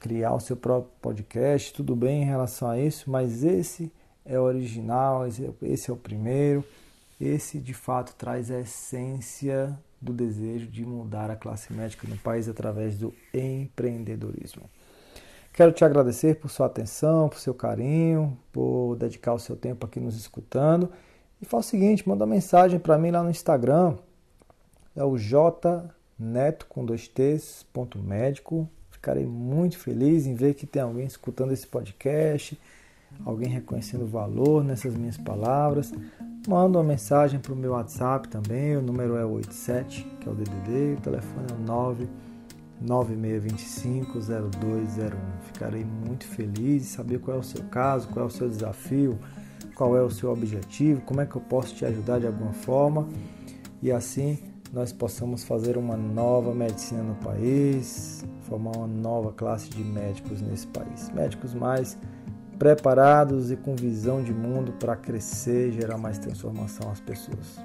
criar 0.01 0.35
o 0.35 0.41
seu 0.41 0.57
próprio 0.57 0.91
podcast, 1.01 1.75
tudo 1.75 1.95
bem 1.95 2.23
em 2.23 2.25
relação 2.25 2.71
a 2.71 2.81
isso, 2.81 3.11
mas 3.11 3.45
esse 3.45 3.93
é 4.25 4.41
original, 4.41 5.27
esse 5.63 5.91
é 5.91 5.93
o 5.93 5.97
primeiro. 5.97 6.65
Esse 7.21 7.59
de 7.59 7.75
fato 7.75 8.15
traz 8.17 8.51
a 8.51 8.61
essência 8.61 9.79
do 10.01 10.15
desejo 10.15 10.67
de 10.67 10.87
mudar 10.87 11.31
a 11.31 11.37
classe 11.37 11.71
médica 11.71 12.09
no 12.09 12.17
país 12.17 12.49
através 12.49 12.97
do 12.97 13.13
empreendedorismo. 13.35 14.63
Quero 15.53 15.73
te 15.73 15.85
agradecer 15.85 16.37
por 16.37 16.49
sua 16.49 16.67
atenção, 16.67 17.29
por 17.29 17.39
seu 17.39 17.53
carinho, 17.53 18.39
por 18.51 18.97
dedicar 18.97 19.35
o 19.35 19.39
seu 19.39 19.55
tempo 19.55 19.85
aqui 19.85 20.01
nos 20.01 20.17
escutando. 20.17 20.91
E 21.43 21.45
faz 21.45 21.67
o 21.67 21.69
seguinte, 21.69 22.09
manda 22.09 22.25
uma 22.25 22.35
mensagem 22.35 22.81
para 22.81 22.97
mim 22.97 23.11
lá 23.11 23.23
no 23.23 23.29
Instagram. 23.29 23.99
É 24.97 25.05
o 25.05 25.19
jneto 25.19 26.67
com 26.67 26.87
dois 26.87 27.07
t's, 27.07 27.67
ponto 27.71 27.99
médico, 27.99 28.67
Ficarei 29.01 29.25
muito 29.25 29.79
feliz 29.79 30.27
em 30.27 30.35
ver 30.35 30.53
que 30.53 30.67
tem 30.67 30.83
alguém 30.83 31.07
escutando 31.07 31.53
esse 31.53 31.67
podcast, 31.67 32.61
alguém 33.25 33.49
reconhecendo 33.49 34.05
o 34.05 34.07
valor 34.07 34.63
nessas 34.63 34.95
minhas 34.95 35.17
palavras. 35.17 35.91
Manda 36.47 36.77
uma 36.77 36.85
mensagem 36.85 37.41
para 37.41 37.55
o 37.55 37.57
meu 37.57 37.73
WhatsApp 37.73 38.29
também, 38.29 38.77
o 38.77 38.83
número 38.83 39.17
é 39.17 39.25
87, 39.25 40.07
que 40.21 40.29
é 40.29 40.31
o 40.31 40.35
DDD, 40.35 40.99
o 40.99 41.01
telefone 41.01 41.47
é 41.51 41.55
o 41.55 41.61
996250201. 42.85 45.15
Ficarei 45.51 45.83
muito 45.83 46.27
feliz 46.27 46.83
em 46.83 46.87
saber 46.87 47.21
qual 47.21 47.39
é 47.39 47.41
o 47.41 47.43
seu 47.43 47.63
caso, 47.71 48.07
qual 48.09 48.27
é 48.27 48.29
o 48.29 48.31
seu 48.31 48.51
desafio, 48.51 49.19
qual 49.75 49.97
é 49.97 50.03
o 50.03 50.11
seu 50.11 50.31
objetivo, 50.31 51.01
como 51.01 51.23
é 51.23 51.27
que 51.27 51.37
eu 51.37 51.41
posso 51.41 51.75
te 51.75 51.87
ajudar 51.87 52.19
de 52.19 52.27
alguma 52.27 52.53
forma 52.53 53.09
e 53.83 53.91
assim 53.91 54.50
nós 54.73 54.93
possamos 54.93 55.43
fazer 55.43 55.77
uma 55.77 55.97
nova 55.97 56.55
medicina 56.55 57.03
no 57.03 57.17
país, 57.17 58.25
formar 58.43 58.77
uma 58.77 58.87
nova 58.87 59.33
classe 59.33 59.69
de 59.69 59.83
médicos 59.83 60.41
nesse 60.41 60.67
país. 60.69 61.11
Médicos 61.11 61.55
mais 61.55 61.99
preparados 62.59 63.51
e 63.51 63.57
com 63.57 63.75
visão 63.75 64.23
de 64.23 64.33
mundo 64.33 64.73
para 64.73 64.95
crescer 64.95 65.71
e 65.71 65.73
gerar 65.73 65.99
mais 65.99 66.19
transformação 66.19 66.91
às 66.91 67.01
pessoas. 67.01 67.59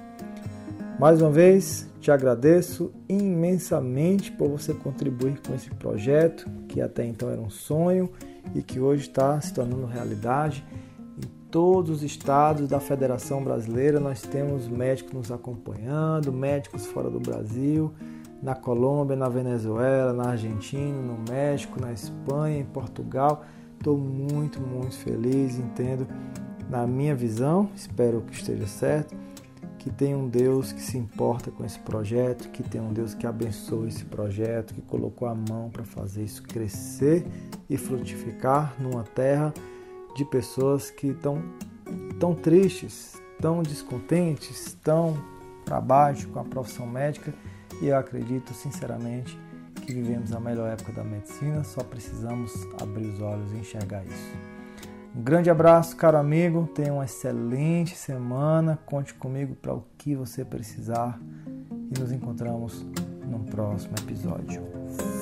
Mais 0.98 1.20
uma 1.20 1.30
vez, 1.30 1.86
te 2.00 2.10
agradeço 2.10 2.90
imensamente 3.06 4.32
por 4.32 4.48
você 4.48 4.72
contribuir 4.72 5.38
com 5.46 5.54
esse 5.54 5.68
projeto, 5.70 6.48
que 6.66 6.80
até 6.80 7.04
então 7.04 7.28
era 7.28 7.40
um 7.40 7.50
sonho 7.50 8.10
e 8.54 8.62
que 8.62 8.80
hoje 8.80 9.02
está 9.02 9.38
se 9.40 9.52
tornando 9.52 9.84
realidade. 9.84 10.64
Todos 11.56 11.90
os 11.90 12.02
estados 12.02 12.68
da 12.68 12.78
Federação 12.78 13.42
Brasileira, 13.42 13.98
nós 13.98 14.20
temos 14.20 14.68
médicos 14.68 15.14
nos 15.14 15.32
acompanhando, 15.32 16.30
médicos 16.30 16.84
fora 16.84 17.08
do 17.08 17.18
Brasil 17.18 17.94
na 18.42 18.54
Colômbia, 18.54 19.16
na 19.16 19.30
Venezuela, 19.30 20.12
na 20.12 20.32
Argentina, 20.32 21.00
no 21.00 21.16
México, 21.26 21.80
na 21.80 21.94
Espanha, 21.94 22.58
em 22.58 22.64
Portugal. 22.66 23.42
Estou 23.78 23.96
muito, 23.96 24.60
muito 24.60 24.96
feliz, 24.96 25.58
entendo 25.58 26.06
na 26.68 26.86
minha 26.86 27.14
visão, 27.14 27.70
espero 27.74 28.20
que 28.20 28.34
esteja 28.34 28.66
certo, 28.66 29.16
que 29.78 29.88
tem 29.88 30.14
um 30.14 30.28
Deus 30.28 30.72
que 30.72 30.82
se 30.82 30.98
importa 30.98 31.50
com 31.50 31.64
esse 31.64 31.78
projeto, 31.78 32.50
que 32.50 32.62
tem 32.62 32.82
um 32.82 32.92
Deus 32.92 33.14
que 33.14 33.26
abençoa 33.26 33.88
esse 33.88 34.04
projeto, 34.04 34.74
que 34.74 34.82
colocou 34.82 35.26
a 35.26 35.34
mão 35.34 35.70
para 35.70 35.86
fazer 35.86 36.22
isso 36.22 36.42
crescer 36.42 37.24
e 37.66 37.78
frutificar 37.78 38.74
numa 38.78 39.04
terra 39.04 39.54
de 40.16 40.24
pessoas 40.24 40.90
que 40.90 41.08
estão 41.08 41.42
tão 42.18 42.34
tristes, 42.34 43.20
tão 43.40 43.62
descontentes, 43.62 44.76
tão 44.82 45.14
para 45.64 45.80
baixo 45.80 46.26
com 46.28 46.40
a 46.40 46.44
profissão 46.44 46.86
médica 46.86 47.34
e 47.82 47.88
eu 47.88 47.96
acredito 47.98 48.54
sinceramente 48.54 49.38
que 49.82 49.92
vivemos 49.92 50.32
a 50.32 50.40
melhor 50.40 50.72
época 50.72 50.92
da 50.92 51.04
medicina, 51.04 51.62
só 51.62 51.84
precisamos 51.84 52.52
abrir 52.80 53.06
os 53.06 53.20
olhos 53.20 53.52
e 53.52 53.56
enxergar 53.56 54.04
isso. 54.04 54.32
Um 55.14 55.22
grande 55.22 55.50
abraço, 55.50 55.96
caro 55.96 56.16
amigo, 56.16 56.66
tenha 56.74 56.92
uma 56.92 57.04
excelente 57.04 57.94
semana, 57.94 58.78
conte 58.86 59.14
comigo 59.14 59.54
para 59.54 59.74
o 59.74 59.84
que 59.98 60.14
você 60.14 60.44
precisar 60.44 61.20
e 61.94 62.00
nos 62.00 62.10
encontramos 62.10 62.86
no 63.26 63.40
próximo 63.40 63.94
episódio. 63.98 64.62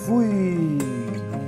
Fui! 0.07 1.44